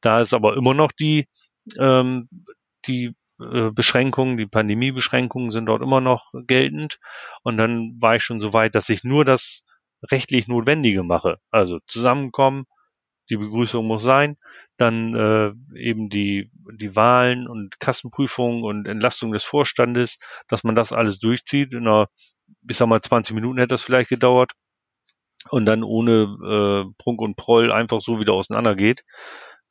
Da 0.01 0.21
ist 0.21 0.35
aber 0.35 0.57
immer 0.57 0.75
noch 0.75 0.93
die, 0.93 1.29
ähm, 1.79 2.29
die 2.87 3.15
Beschränkungen, 3.39 4.37
die 4.37 4.47
Pandemiebeschränkungen 4.47 5.51
sind 5.51 5.67
dort 5.67 5.83
immer 5.83 6.01
noch 6.01 6.33
geltend. 6.47 6.99
Und 7.43 7.57
dann 7.57 7.97
war 8.01 8.17
ich 8.17 8.23
schon 8.23 8.41
so 8.41 8.53
weit, 8.53 8.75
dass 8.75 8.89
ich 8.89 9.05
nur 9.05 9.25
das 9.25 9.63
rechtlich 10.11 10.49
Notwendige 10.49 11.03
mache. 11.03 11.39
Also 11.51 11.79
zusammenkommen, 11.87 12.65
die 13.31 13.37
Begrüßung 13.37 13.87
muss 13.87 14.03
sein, 14.03 14.37
dann 14.77 15.15
äh, 15.15 15.79
eben 15.79 16.11
die, 16.11 16.51
die 16.79 16.95
Wahlen 16.95 17.49
und 17.49 17.81
Kassenprüfung 17.81 18.63
und 18.63 18.87
Entlastung 18.87 19.33
des 19.33 19.45
Vorstandes, 19.45 20.19
dass 20.49 20.65
man 20.65 20.75
das 20.75 20.93
alles 20.93 21.19
durchzieht. 21.19 21.73
In 21.73 21.87
einer, 21.87 22.09
ich 22.69 22.77
sag 22.77 22.87
mal, 22.89 23.01
20 23.01 23.35
Minuten 23.35 23.59
hätte 23.59 23.69
das 23.69 23.83
vielleicht 23.83 24.11
gedauert 24.11 24.53
und 25.51 25.67
dann 25.67 25.83
ohne 25.83 26.23
äh, 26.23 26.93
Prunk 26.99 27.21
und 27.21 27.37
Proll 27.37 27.73
einfach 27.73 28.01
so 28.01 28.21
wieder 28.21 28.33
auseinandergeht. 28.33 29.05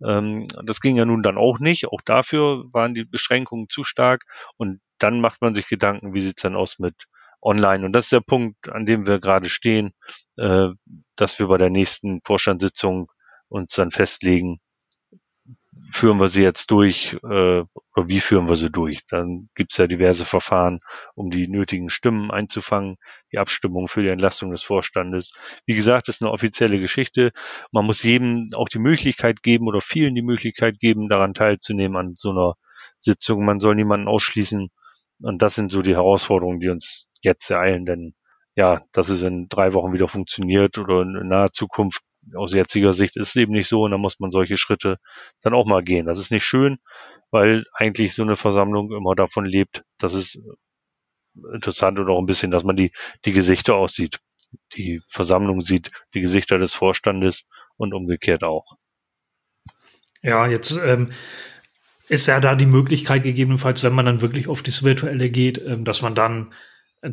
Ähm, 0.02 0.44
das 0.66 0.80
ging 0.80 0.96
ja 0.96 1.06
nun 1.06 1.24
dann 1.24 1.38
auch 1.38 1.60
nicht. 1.60 1.88
Auch 1.88 2.02
dafür 2.02 2.66
waren 2.74 2.94
die 2.94 3.06
Beschränkungen 3.06 3.68
zu 3.70 3.84
stark. 3.84 4.26
Und 4.58 4.80
dann 5.00 5.22
macht 5.22 5.42
man 5.42 5.56
sich 5.56 5.68
Gedanken, 5.68 6.14
wie 6.14 6.22
sieht's 6.22 6.42
dann 6.42 6.56
aus 6.56 6.80
mit 6.80 6.96
online. 7.42 7.86
Und 7.86 7.94
das 7.94 8.06
ist 8.06 8.12
der 8.12 8.22
Punkt, 8.22 8.70
an 8.70 8.86
dem 8.86 9.08
wir 9.08 9.20
gerade 9.20 9.50
stehen, 9.50 9.94
äh, 10.38 10.70
dass 11.16 11.40
wir 11.40 11.48
bei 11.48 11.58
der 11.58 11.70
nächsten 11.70 12.22
Vorstandssitzung 12.24 13.12
uns 13.50 13.76
dann 13.76 13.92
festlegen, 13.92 14.60
führen 15.92 16.20
wir 16.20 16.30
sie 16.30 16.44
jetzt 16.44 16.72
durch 16.72 17.18
äh, 17.30 17.64
wie 17.96 18.20
führen 18.20 18.50
wir 18.50 18.56
sie 18.56 18.72
durch? 18.72 19.06
Dann 19.08 19.50
gibt 19.56 19.72
es 19.72 19.78
ja 19.78 19.88
diverse 19.88 20.26
Verfahren, 20.26 20.80
um 21.16 21.30
die 21.30 21.48
nötigen 21.48 21.90
Stimmen 21.90 22.32
einzufangen, 22.32 22.98
die 23.32 23.38
Abstimmung 23.38 23.88
für 23.88 24.02
die 24.02 24.10
Entlastung 24.10 24.52
des 24.52 24.64
Vorstandes. 24.64 25.34
Wie 25.66 25.76
gesagt, 25.76 26.10
ist 26.10 26.22
eine 26.22 26.32
offizielle 26.32 26.80
Geschichte. 26.80 27.32
Man 27.72 27.86
muss 27.86 28.04
jedem 28.04 28.48
auch 28.56 28.70
die 28.70 28.80
Möglichkeit 28.80 29.44
geben 29.44 29.68
oder 29.68 29.82
vielen 29.82 30.16
die 30.16 30.22
Möglichkeit 30.22 30.80
geben, 30.80 31.10
daran 31.10 31.34
teilzunehmen 31.34 31.98
an 31.98 32.16
so 32.18 32.32
einer 32.32 32.54
Sitzungen, 32.98 33.46
man 33.46 33.60
soll 33.60 33.76
niemanden 33.76 34.08
ausschließen. 34.08 34.70
Und 35.22 35.42
das 35.42 35.56
sind 35.56 35.72
so 35.72 35.82
die 35.82 35.96
Herausforderungen, 35.96 36.60
die 36.60 36.70
uns 36.70 37.08
jetzt 37.22 37.50
ereilen, 37.50 37.86
denn 37.86 38.14
ja, 38.56 38.82
dass 38.92 39.10
es 39.10 39.24
in 39.24 39.48
drei 39.50 39.74
Wochen 39.74 39.94
wieder 39.94 40.08
funktioniert 40.08 40.78
oder 40.78 41.02
in 41.02 41.28
naher 41.28 41.52
Zukunft 41.52 42.02
aus 42.36 42.54
jetziger 42.54 42.94
Sicht 42.94 43.18
ist 43.18 43.30
es 43.30 43.36
eben 43.36 43.54
nicht 43.54 43.68
so 43.68 43.84
und 43.84 43.92
da 43.92 43.98
muss 43.98 44.20
man 44.20 44.32
solche 44.32 44.58
Schritte 44.58 44.98
dann 45.42 45.54
auch 45.54 45.66
mal 45.66 45.84
gehen. 45.84 46.06
Das 46.06 46.20
ist 46.20 46.32
nicht 46.32 46.46
schön, 46.46 46.78
weil 47.32 47.66
eigentlich 47.74 48.14
so 48.16 48.24
eine 48.24 48.36
Versammlung 48.36 48.92
immer 48.92 49.16
davon 49.16 49.46
lebt, 49.46 49.84
dass 49.98 50.14
es 50.14 50.40
interessant 51.54 52.00
und 52.00 52.10
auch 52.10 52.20
ein 52.20 52.26
bisschen, 52.26 52.52
dass 52.52 52.64
man 52.64 52.76
die, 52.76 52.92
die 53.26 53.32
Gesichter 53.32 53.76
aussieht, 53.76 54.20
die 54.76 55.02
Versammlung 55.10 55.62
sieht, 55.62 55.92
die 56.14 56.22
Gesichter 56.22 56.58
des 56.58 56.74
Vorstandes 56.74 57.46
und 57.76 57.94
umgekehrt 57.94 58.44
auch. 58.44 58.78
Ja, 60.22 60.48
jetzt 60.48 60.80
ähm, 60.86 61.12
ist 62.08 62.28
ja 62.28 62.40
da 62.40 62.56
die 62.56 62.66
Möglichkeit 62.66 63.24
gegebenenfalls, 63.24 63.84
wenn 63.84 63.94
man 63.94 64.06
dann 64.06 64.22
wirklich 64.22 64.48
auf 64.48 64.64
das 64.64 64.84
Virtuelle 64.84 65.30
geht, 65.30 65.58
ähm, 65.58 65.84
dass 65.86 66.02
man 66.02 66.16
dann 66.16 66.54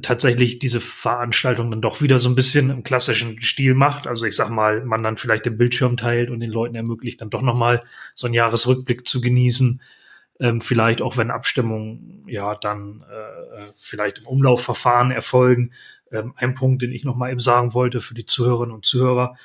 tatsächlich 0.03 0.61
diese 0.61 0.81
Veranstaltung 0.81 1.71
dann 1.71 1.81
doch 1.81 2.01
wieder 2.01 2.21
so 2.21 2.29
ein 2.29 2.37
bisschen 2.37 2.71
im 2.71 2.85
klassischen 2.85 3.41
Stil 3.41 3.75
macht. 3.75 4.07
Also 4.07 4.25
ich 4.25 4.37
sag 4.37 4.49
mal, 4.49 4.85
man 4.85 5.03
dann 5.03 5.17
vielleicht 5.17 5.47
den 5.47 5.57
Bildschirm 5.57 5.97
teilt 5.97 6.31
und 6.31 6.39
den 6.39 6.51
Leuten 6.51 6.77
ermöglicht, 6.77 7.21
dann 7.21 7.31
doch 7.31 7.43
nochmal 7.43 7.83
so 8.15 8.27
einen 8.27 8.35
Jahresrückblick 8.35 9.07
zu 9.07 9.21
genießen. 9.21 9.83
Ähm, 10.39 10.61
vielleicht 10.61 11.03
auch 11.03 11.17
wenn 11.17 11.33
Abstimmungen 11.33 12.25
ja 12.29 12.55
dann 12.55 13.05
äh, 13.11 13.67
vielleicht 13.77 14.19
im 14.19 14.27
Umlaufverfahren 14.27 15.11
erfolgen. 15.11 15.73
Ähm, 16.13 16.35
ein 16.37 16.55
Punkt, 16.55 16.83
den 16.83 16.93
ich 16.93 17.05
nochmal 17.05 17.33
eben 17.33 17.41
sagen 17.41 17.75
wollte 17.75 18.01
für 18.01 18.15
die 18.15 18.27
Zuhörerinnen 18.27 18.75
und 18.75 18.87
Zuhörer. 18.87 19.37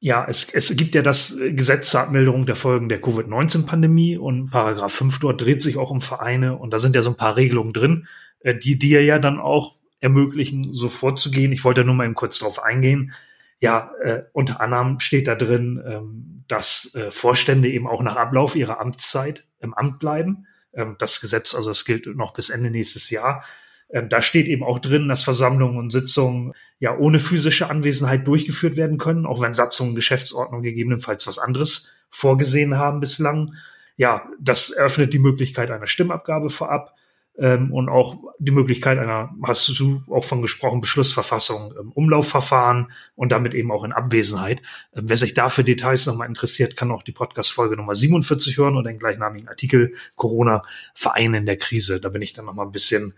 Ja, 0.00 0.26
es, 0.28 0.52
es 0.52 0.76
gibt 0.76 0.96
ja 0.96 1.02
das 1.02 1.38
Gesetz 1.50 1.90
zur 1.90 2.00
Abmilderung 2.00 2.44
der 2.44 2.56
Folgen 2.56 2.88
der 2.88 3.00
Covid-19-Pandemie 3.00 4.16
und 4.16 4.50
Paragraph 4.50 4.92
5 4.92 5.20
dort 5.20 5.40
dreht 5.40 5.62
sich 5.62 5.76
auch 5.76 5.90
um 5.90 6.00
Vereine 6.00 6.56
und 6.56 6.72
da 6.72 6.78
sind 6.78 6.96
ja 6.96 7.02
so 7.02 7.10
ein 7.10 7.16
paar 7.16 7.36
Regelungen 7.36 7.72
drin 7.72 8.08
äh, 8.40 8.54
die 8.54 8.78
dir 8.78 9.04
ja 9.04 9.18
dann 9.18 9.38
auch 9.38 9.76
ermöglichen, 10.00 10.72
so 10.72 10.88
vorzugehen. 10.88 11.52
Ich 11.52 11.64
wollte 11.64 11.84
nur 11.84 11.94
mal 11.94 12.06
eben 12.06 12.14
kurz 12.14 12.38
darauf 12.38 12.62
eingehen. 12.62 13.12
Ja, 13.60 13.92
äh, 14.02 14.22
unter 14.32 14.60
anderem 14.60 15.00
steht 15.00 15.26
da 15.26 15.34
drin, 15.34 15.82
ähm, 15.86 16.44
dass 16.48 16.94
äh, 16.94 17.10
Vorstände 17.10 17.68
eben 17.68 17.86
auch 17.86 18.02
nach 18.02 18.16
Ablauf 18.16 18.56
ihrer 18.56 18.80
Amtszeit 18.80 19.44
im 19.60 19.74
Amt 19.74 19.98
bleiben. 19.98 20.46
Ähm, 20.72 20.96
das 20.98 21.20
Gesetz, 21.20 21.54
also 21.54 21.70
es 21.70 21.84
gilt 21.84 22.06
noch 22.06 22.32
bis 22.32 22.48
Ende 22.48 22.70
nächstes 22.70 23.10
Jahr. 23.10 23.44
Ähm, 23.92 24.08
da 24.08 24.22
steht 24.22 24.46
eben 24.46 24.62
auch 24.62 24.78
drin, 24.78 25.08
dass 25.08 25.22
Versammlungen 25.22 25.78
und 25.78 25.90
Sitzungen 25.90 26.54
ja 26.78 26.96
ohne 26.96 27.18
physische 27.18 27.68
Anwesenheit 27.68 28.26
durchgeführt 28.26 28.76
werden 28.76 28.98
können, 28.98 29.26
auch 29.26 29.42
wenn 29.42 29.52
Satzungen, 29.52 29.94
Geschäftsordnung 29.94 30.62
gegebenenfalls 30.62 31.26
was 31.26 31.38
anderes 31.38 31.96
vorgesehen 32.08 32.78
haben 32.78 33.00
bislang. 33.00 33.54
Ja, 33.96 34.26
das 34.40 34.70
eröffnet 34.70 35.12
die 35.12 35.18
Möglichkeit 35.18 35.70
einer 35.70 35.86
Stimmabgabe 35.86 36.48
vorab 36.48 36.94
ähm, 37.38 37.72
und 37.72 37.88
auch 37.88 38.16
die 38.38 38.52
Möglichkeit 38.52 38.98
einer, 38.98 39.30
hast 39.42 39.68
du 39.78 40.02
auch 40.10 40.24
von 40.24 40.42
gesprochen, 40.42 40.80
Beschlussverfassung, 40.80 41.74
ähm, 41.78 41.92
Umlaufverfahren 41.92 42.92
und 43.14 43.32
damit 43.32 43.54
eben 43.54 43.72
auch 43.72 43.84
in 43.84 43.92
Abwesenheit. 43.92 44.62
Ähm, 44.94 45.08
wer 45.08 45.16
sich 45.16 45.34
dafür 45.34 45.64
Details 45.64 46.06
nochmal 46.06 46.28
interessiert, 46.28 46.76
kann 46.76 46.90
auch 46.90 47.02
die 47.02 47.12
Podcast-Folge 47.12 47.76
Nummer 47.76 47.94
47 47.94 48.56
hören 48.58 48.76
und 48.76 48.84
den 48.84 48.98
gleichnamigen 48.98 49.48
Artikel 49.48 49.94
Corona 50.16 50.62
Vereine 50.94 51.38
in 51.38 51.46
der 51.46 51.56
Krise. 51.56 52.00
Da 52.00 52.08
bin 52.08 52.22
ich 52.22 52.32
dann 52.32 52.44
nochmal 52.44 52.66
ein 52.66 52.72
bisschen 52.72 53.14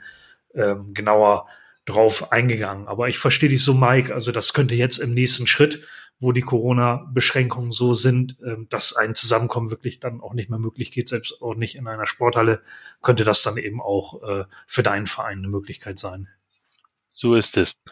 ähm, 0.54 0.94
genauer 0.94 1.46
drauf 1.84 2.30
eingegangen. 2.30 2.86
Aber 2.86 3.08
ich 3.08 3.18
verstehe 3.18 3.48
dich 3.48 3.64
so, 3.64 3.74
Mike. 3.74 4.14
Also 4.14 4.30
das 4.30 4.52
könnte 4.52 4.74
jetzt 4.74 4.98
im 4.98 5.14
nächsten 5.14 5.46
Schritt 5.46 5.84
wo 6.22 6.30
die 6.30 6.42
Corona-Beschränkungen 6.42 7.72
so 7.72 7.94
sind, 7.94 8.36
ähm, 8.46 8.68
dass 8.70 8.94
ein 8.94 9.16
Zusammenkommen 9.16 9.70
wirklich 9.72 9.98
dann 9.98 10.20
auch 10.20 10.34
nicht 10.34 10.50
mehr 10.50 10.60
möglich 10.60 10.92
geht, 10.92 11.08
selbst 11.08 11.42
auch 11.42 11.56
nicht 11.56 11.74
in 11.74 11.88
einer 11.88 12.06
Sporthalle, 12.06 12.62
könnte 13.02 13.24
das 13.24 13.42
dann 13.42 13.56
eben 13.56 13.82
auch 13.82 14.22
äh, 14.22 14.44
für 14.68 14.84
deinen 14.84 15.08
Verein 15.08 15.38
eine 15.38 15.48
Möglichkeit 15.48 15.98
sein. 15.98 16.28
So 17.10 17.34
ist 17.34 17.56
es. 17.56 17.82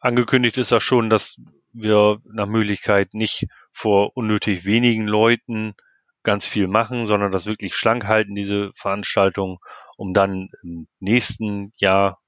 Angekündigt 0.00 0.58
ist 0.58 0.70
ja 0.70 0.80
schon, 0.80 1.08
dass 1.08 1.40
wir 1.72 2.20
nach 2.24 2.46
Möglichkeit 2.46 3.14
nicht 3.14 3.46
vor 3.72 4.14
unnötig 4.16 4.66
wenigen 4.66 5.06
Leuten 5.06 5.74
ganz 6.22 6.46
viel 6.46 6.68
machen, 6.68 7.06
sondern 7.06 7.32
das 7.32 7.46
wirklich 7.46 7.74
schlank 7.74 8.04
halten, 8.04 8.34
diese 8.34 8.70
Veranstaltung, 8.74 9.60
um 9.96 10.12
dann 10.12 10.50
im 10.62 10.88
nächsten 11.00 11.72
Jahr, 11.78 12.20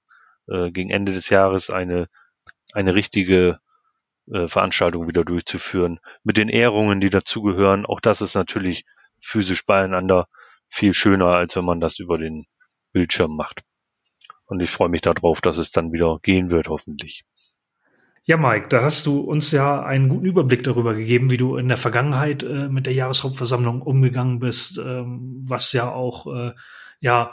äh, 0.48 0.70
gegen 0.70 0.88
Ende 0.88 1.12
des 1.12 1.28
Jahres, 1.28 1.68
eine, 1.68 2.08
eine 2.72 2.94
richtige 2.94 3.60
äh, 4.32 4.48
Veranstaltung 4.48 5.08
wieder 5.08 5.24
durchzuführen, 5.24 6.00
mit 6.22 6.36
den 6.36 6.48
Ehrungen, 6.48 7.00
die 7.00 7.10
dazugehören. 7.10 7.86
Auch 7.86 8.00
das 8.00 8.20
ist 8.20 8.34
natürlich 8.34 8.84
physisch 9.20 9.66
beieinander 9.66 10.26
viel 10.68 10.94
schöner, 10.94 11.28
als 11.28 11.56
wenn 11.56 11.64
man 11.64 11.80
das 11.80 11.98
über 11.98 12.18
den 12.18 12.46
Bildschirm 12.92 13.36
macht. 13.36 13.62
Und 14.46 14.60
ich 14.60 14.70
freue 14.70 14.88
mich 14.88 15.02
darauf, 15.02 15.40
dass 15.40 15.58
es 15.58 15.70
dann 15.70 15.92
wieder 15.92 16.18
gehen 16.22 16.50
wird, 16.50 16.68
hoffentlich. 16.68 17.24
Ja, 18.24 18.36
Mike, 18.36 18.68
da 18.68 18.82
hast 18.82 19.06
du 19.06 19.20
uns 19.20 19.50
ja 19.50 19.82
einen 19.82 20.08
guten 20.08 20.26
Überblick 20.26 20.62
darüber 20.62 20.94
gegeben, 20.94 21.30
wie 21.30 21.36
du 21.36 21.56
in 21.56 21.68
der 21.68 21.76
Vergangenheit 21.76 22.42
äh, 22.42 22.68
mit 22.68 22.86
der 22.86 22.94
Jahreshauptversammlung 22.94 23.82
umgegangen 23.82 24.38
bist, 24.38 24.78
ähm, 24.78 25.44
was 25.48 25.72
ja 25.72 25.90
auch 25.90 26.26
äh, 26.26 26.52
ja 27.00 27.32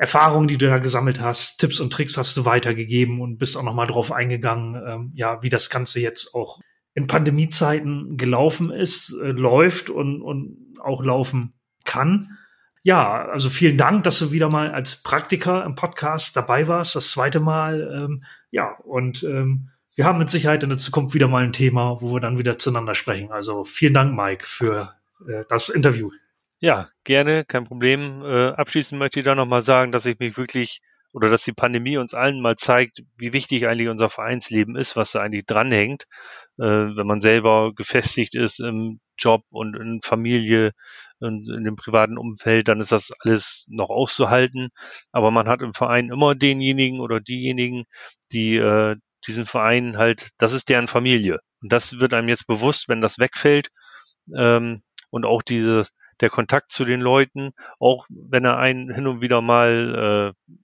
Erfahrungen, 0.00 0.48
die 0.48 0.56
du 0.56 0.66
da 0.66 0.78
gesammelt 0.78 1.20
hast, 1.20 1.58
Tipps 1.58 1.78
und 1.78 1.92
Tricks 1.92 2.16
hast 2.16 2.34
du 2.34 2.46
weitergegeben 2.46 3.20
und 3.20 3.36
bist 3.36 3.54
auch 3.54 3.62
nochmal 3.62 3.86
drauf 3.86 4.12
eingegangen, 4.12 4.82
ähm, 4.82 5.12
ja, 5.14 5.42
wie 5.42 5.50
das 5.50 5.68
Ganze 5.68 6.00
jetzt 6.00 6.34
auch 6.34 6.58
in 6.94 7.06
Pandemiezeiten 7.06 8.16
gelaufen 8.16 8.70
ist, 8.70 9.14
äh, 9.22 9.26
läuft 9.26 9.90
und, 9.90 10.22
und 10.22 10.56
auch 10.82 11.04
laufen 11.04 11.52
kann. 11.84 12.30
Ja, 12.82 13.26
also 13.26 13.50
vielen 13.50 13.76
Dank, 13.76 14.04
dass 14.04 14.18
du 14.20 14.32
wieder 14.32 14.48
mal 14.48 14.70
als 14.70 15.02
Praktiker 15.02 15.66
im 15.66 15.74
Podcast 15.74 16.34
dabei 16.34 16.66
warst, 16.66 16.96
das 16.96 17.10
zweite 17.10 17.40
Mal. 17.40 18.06
Ähm, 18.06 18.24
ja, 18.50 18.78
und 18.84 19.22
ähm, 19.22 19.68
wir 19.96 20.06
haben 20.06 20.18
mit 20.18 20.30
Sicherheit 20.30 20.62
in 20.62 20.70
der 20.70 20.78
Zukunft 20.78 21.12
wieder 21.12 21.28
mal 21.28 21.44
ein 21.44 21.52
Thema, 21.52 22.00
wo 22.00 22.14
wir 22.14 22.20
dann 22.20 22.38
wieder 22.38 22.56
zueinander 22.56 22.94
sprechen. 22.94 23.32
Also 23.32 23.64
vielen 23.64 23.92
Dank, 23.92 24.16
Mike, 24.16 24.46
für 24.46 24.94
äh, 25.28 25.44
das 25.46 25.68
Interview. 25.68 26.10
Ja, 26.62 26.88
gerne, 27.04 27.44
kein 27.46 27.64
Problem. 27.64 28.22
Äh, 28.22 28.48
abschließend 28.50 28.98
möchte 28.98 29.20
ich 29.20 29.24
da 29.24 29.34
nochmal 29.34 29.62
sagen, 29.62 29.92
dass 29.92 30.04
ich 30.06 30.18
mich 30.18 30.36
wirklich 30.36 30.80
oder 31.12 31.28
dass 31.28 31.42
die 31.42 31.52
Pandemie 31.52 31.96
uns 31.96 32.14
allen 32.14 32.40
mal 32.40 32.56
zeigt, 32.56 33.02
wie 33.16 33.32
wichtig 33.32 33.66
eigentlich 33.66 33.88
unser 33.88 34.10
Vereinsleben 34.10 34.76
ist, 34.76 34.94
was 34.94 35.12
da 35.12 35.20
eigentlich 35.20 35.46
dranhängt. 35.46 36.04
Äh, 36.58 36.64
wenn 36.64 37.06
man 37.06 37.20
selber 37.22 37.72
gefestigt 37.74 38.34
ist 38.34 38.60
im 38.60 39.00
Job 39.18 39.42
und 39.50 39.74
in 39.76 40.00
Familie 40.02 40.72
und 41.18 41.48
in 41.50 41.64
dem 41.64 41.76
privaten 41.76 42.18
Umfeld, 42.18 42.68
dann 42.68 42.80
ist 42.80 42.92
das 42.92 43.10
alles 43.20 43.64
noch 43.68 43.88
auszuhalten. 43.90 44.68
Aber 45.12 45.30
man 45.30 45.48
hat 45.48 45.62
im 45.62 45.72
Verein 45.74 46.10
immer 46.10 46.34
denjenigen 46.34 47.00
oder 47.00 47.20
diejenigen, 47.20 47.84
die 48.32 48.56
äh, 48.56 48.96
diesen 49.26 49.46
Verein 49.46 49.96
halt, 49.98 50.30
das 50.38 50.52
ist 50.52 50.68
deren 50.68 50.88
Familie. 50.88 51.38
Und 51.62 51.72
das 51.72 51.98
wird 52.00 52.14
einem 52.14 52.28
jetzt 52.28 52.46
bewusst, 52.46 52.88
wenn 52.88 53.00
das 53.00 53.18
wegfällt. 53.18 53.68
Ähm, 54.36 54.82
und 55.10 55.24
auch 55.24 55.42
diese, 55.42 55.86
der 56.20 56.30
Kontakt 56.30 56.70
zu 56.70 56.84
den 56.84 57.00
Leuten, 57.00 57.52
auch 57.78 58.06
wenn 58.08 58.44
er 58.44 58.58
einen 58.58 58.92
hin 58.92 59.06
und 59.06 59.20
wieder 59.20 59.40
mal 59.40 60.34
äh, 60.48 60.54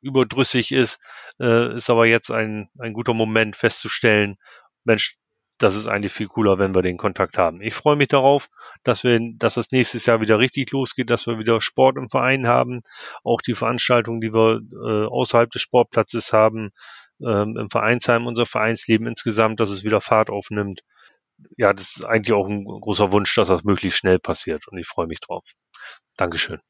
überdrüssig 0.00 0.72
ist, 0.72 1.00
äh, 1.40 1.76
ist 1.76 1.90
aber 1.90 2.06
jetzt 2.06 2.30
ein, 2.30 2.68
ein 2.78 2.92
guter 2.92 3.14
Moment 3.14 3.56
festzustellen, 3.56 4.36
Mensch, 4.84 5.16
das 5.58 5.76
ist 5.76 5.86
eigentlich 5.86 6.12
viel 6.12 6.26
cooler, 6.26 6.58
wenn 6.58 6.74
wir 6.74 6.82
den 6.82 6.96
Kontakt 6.96 7.38
haben. 7.38 7.62
Ich 7.62 7.74
freue 7.74 7.96
mich 7.96 8.08
darauf, 8.08 8.48
dass 8.82 9.04
wir, 9.04 9.20
dass 9.36 9.56
es 9.56 9.70
nächstes 9.70 10.04
Jahr 10.04 10.20
wieder 10.20 10.38
richtig 10.38 10.72
losgeht, 10.72 11.10
dass 11.10 11.26
wir 11.26 11.38
wieder 11.38 11.60
Sport 11.60 11.96
im 11.96 12.08
Verein 12.08 12.48
haben, 12.48 12.82
auch 13.22 13.40
die 13.40 13.54
Veranstaltungen, 13.54 14.20
die 14.20 14.34
wir 14.34 14.60
äh, 14.72 15.06
außerhalb 15.06 15.50
des 15.50 15.62
Sportplatzes 15.62 16.32
haben, 16.32 16.70
ähm, 17.24 17.56
im 17.56 17.70
Vereinsheim, 17.70 18.26
unser 18.26 18.46
Vereinsleben 18.46 19.06
insgesamt, 19.06 19.60
dass 19.60 19.70
es 19.70 19.84
wieder 19.84 20.00
Fahrt 20.00 20.28
aufnimmt 20.28 20.82
ja, 21.56 21.72
das 21.72 21.96
ist 21.96 22.04
eigentlich 22.04 22.34
auch 22.34 22.46
ein 22.46 22.64
großer 22.64 23.12
Wunsch, 23.12 23.34
dass 23.34 23.48
das 23.48 23.64
möglichst 23.64 23.98
schnell 23.98 24.18
passiert 24.18 24.66
und 24.68 24.78
ich 24.78 24.86
freue 24.86 25.06
mich 25.06 25.20
drauf. 25.20 25.44
Dankeschön. 26.16 26.60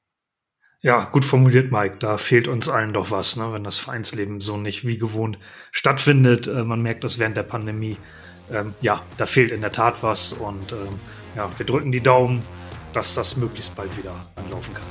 Ja, 0.81 1.05
gut 1.05 1.25
formuliert, 1.25 1.73
Mike. 1.73 1.97
Da 1.99 2.19
fehlt 2.19 2.47
uns 2.47 2.69
allen 2.69 2.93
doch 2.93 3.11
was, 3.11 3.37
ne? 3.37 3.53
wenn 3.53 3.65
das 3.65 3.79
Vereinsleben 3.79 4.41
so 4.41 4.59
nicht 4.59 4.87
wie 4.87 4.99
gewohnt 4.99 5.39
stattfindet. 5.73 6.47
Äh, 6.47 6.65
man 6.65 6.83
merkt 6.83 7.05
das 7.05 7.19
während 7.19 7.39
der 7.39 7.43
Pandemie. 7.43 7.97
Ähm, 8.53 8.75
ja, 8.83 9.01
da 9.17 9.25
fehlt 9.25 9.51
in 9.51 9.63
der 9.63 9.73
Tat 9.73 10.03
was 10.03 10.35
und 10.35 10.73
ähm, 10.73 11.01
ja, 11.37 11.49
wir 11.57 11.65
drücken 11.65 11.91
die 11.91 12.03
Daumen, 12.03 12.43
dass 12.93 13.15
das 13.15 13.39
möglichst 13.39 13.75
bald 13.75 13.97
wieder 13.97 14.15
anlaufen 14.37 14.75
kann. 14.75 14.85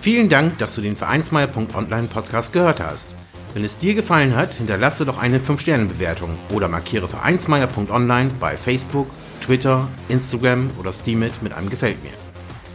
Vielen 0.00 0.28
Dank, 0.28 0.58
dass 0.58 0.76
du 0.76 0.80
den 0.80 0.94
Vereinsmeier.online 0.94 2.08
Podcast 2.08 2.52
gehört 2.52 2.80
hast. 2.80 3.16
Wenn 3.54 3.64
es 3.64 3.76
dir 3.76 3.94
gefallen 3.94 4.34
hat, 4.34 4.54
hinterlasse 4.54 5.04
doch 5.04 5.18
eine 5.18 5.38
5-Sterne-Bewertung 5.38 6.38
oder 6.52 6.68
markiere 6.68 7.06
vereinsmeier.online 7.06 8.30
bei 8.40 8.56
Facebook, 8.56 9.08
Twitter, 9.42 9.88
Instagram 10.08 10.70
oder 10.78 10.92
Steamit 10.92 11.42
mit 11.42 11.52
einem 11.52 11.68
Gefällt 11.68 12.02
mir. 12.02 12.12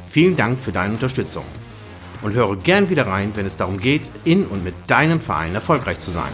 Vielen 0.10 0.36
Dank 0.36 0.60
für 0.60 0.72
deine 0.72 0.94
Unterstützung 0.94 1.44
und 2.22 2.34
höre 2.34 2.56
gern 2.58 2.90
wieder 2.90 3.08
rein, 3.08 3.32
wenn 3.36 3.46
es 3.46 3.58
darum 3.58 3.80
geht, 3.80 4.10
in 4.24 4.46
und 4.46 4.63
mit 4.63 4.76
deinem 4.88 5.20
Verein 5.20 5.56
erfolgreich 5.56 5.98
zu 6.00 6.12
sein. 6.12 6.32